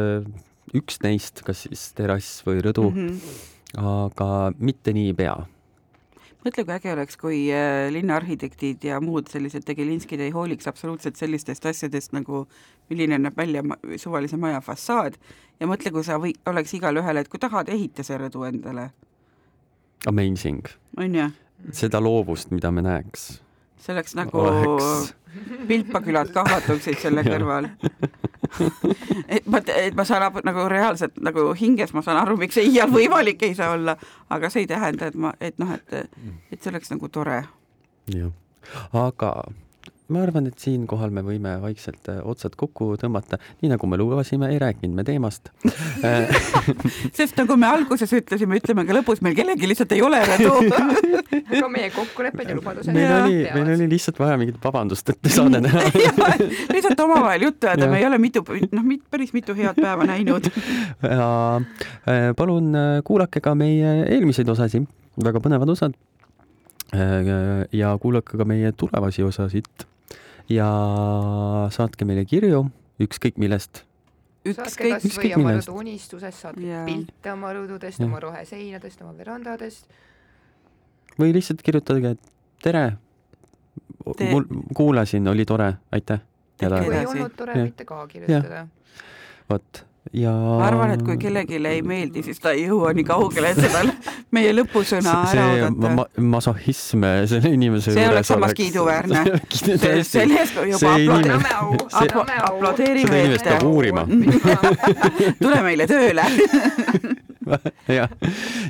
[0.76, 3.86] üks neist, kas siis terrass või rõdu mm, -hmm.
[3.94, 5.36] aga mitte niipea
[6.44, 11.66] mõtle, kui äge oleks, kui äh, linnaarhitektid ja muud sellised tegelinskid ei hooliks absoluutselt sellistest
[11.66, 12.46] asjadest nagu
[12.90, 13.62] milline näeb välja
[13.96, 15.18] suvalise maja fassaad
[15.60, 18.90] ja mõtle, kui sa või oleks igalühel, et kui tahad, ehita see rõdu endale.
[20.06, 20.66] Amazing.
[20.96, 21.28] on ju?
[21.74, 23.40] seda loovust, mida me näeks
[23.82, 25.14] see oleks nagu Oleks.
[25.68, 27.68] Pilpakülad kahvatuksid selle kõrval.
[29.28, 32.70] Et ma, et ma saan aru, nagu reaalselt nagu hinges ma saan aru, miks see
[32.70, 33.96] iial võimalik ei saa olla,
[34.32, 36.16] aga see ei tähenda, et ma, et noh, et,
[36.52, 37.42] et see oleks nagu tore.
[38.08, 38.32] jah,
[38.96, 39.34] aga
[40.08, 44.48] ma arvan, et siinkohal me võime vaikselt äh, otsad kokku tõmmata, nii nagu me lubasime,
[44.54, 45.50] ei rääkinud me teemast.
[47.18, 50.54] Sest nagu me alguses ütlesime, ütleme ka lõpus, meil kellelgi lihtsalt ei ole rõdu
[51.58, 55.60] aga meie kokkulepped ja lubadused meil oli, meil oli lihtsalt vaja mingit vabandust, et saade
[55.64, 55.84] teha
[56.74, 60.48] lihtsalt omavahel juttu ajada, me ei ole mitu, noh, päris mitu head päeva näinud.
[61.02, 61.28] ja
[61.58, 64.88] äh, palun äh, kuulake ka meie eelmiseid osasid,
[65.24, 65.96] väga põnevad osad.
[67.76, 69.88] ja kuulake ka meie tulevasi osasid
[70.52, 70.68] ja
[71.74, 72.64] saatke meile kirju,
[73.02, 73.82] ükskõik millest.
[74.44, 75.68] saatke ükskõik, kasvõi ükskõik oma millest.
[75.68, 76.84] rõdu unistusest, saatke Jaa.
[76.86, 79.86] pilte oma rõdudest, oma roheseinadest, oma verandadest.
[81.18, 82.16] või lihtsalt kirjutage
[82.62, 82.98] tere.
[84.16, 84.44] Te- mul,
[84.74, 86.20] kuulasin, oli tore, aitäh.
[86.58, 88.66] Kui ei olnud tore, võite ka kirjutada.
[89.50, 90.32] vot ja.
[90.32, 93.82] ma arvan, et kui kellelegi ei meeldi, siis ta ei jõua nii kaugele, et seda
[94.36, 99.24] meie lõpusõna ära see oodata ma, masohhism selle inimese See oleks samas kiiduväärne.
[100.12, 101.72] sellest juba anname au.
[102.50, 104.06] aplodeerime seda inimest peab uurima.
[105.42, 106.26] tule meile tööle
[107.98, 108.10] jah,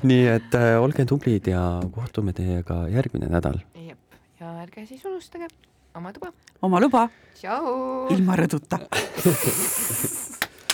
[0.06, 1.62] nii et äh, olge tublid ja
[1.94, 3.60] kohtume teiega järgmine nädal.
[3.74, 5.50] jep, ja ärge siis unustage
[5.98, 6.32] oma tuba.
[6.62, 7.08] oma luba
[8.14, 8.82] ilma rõduta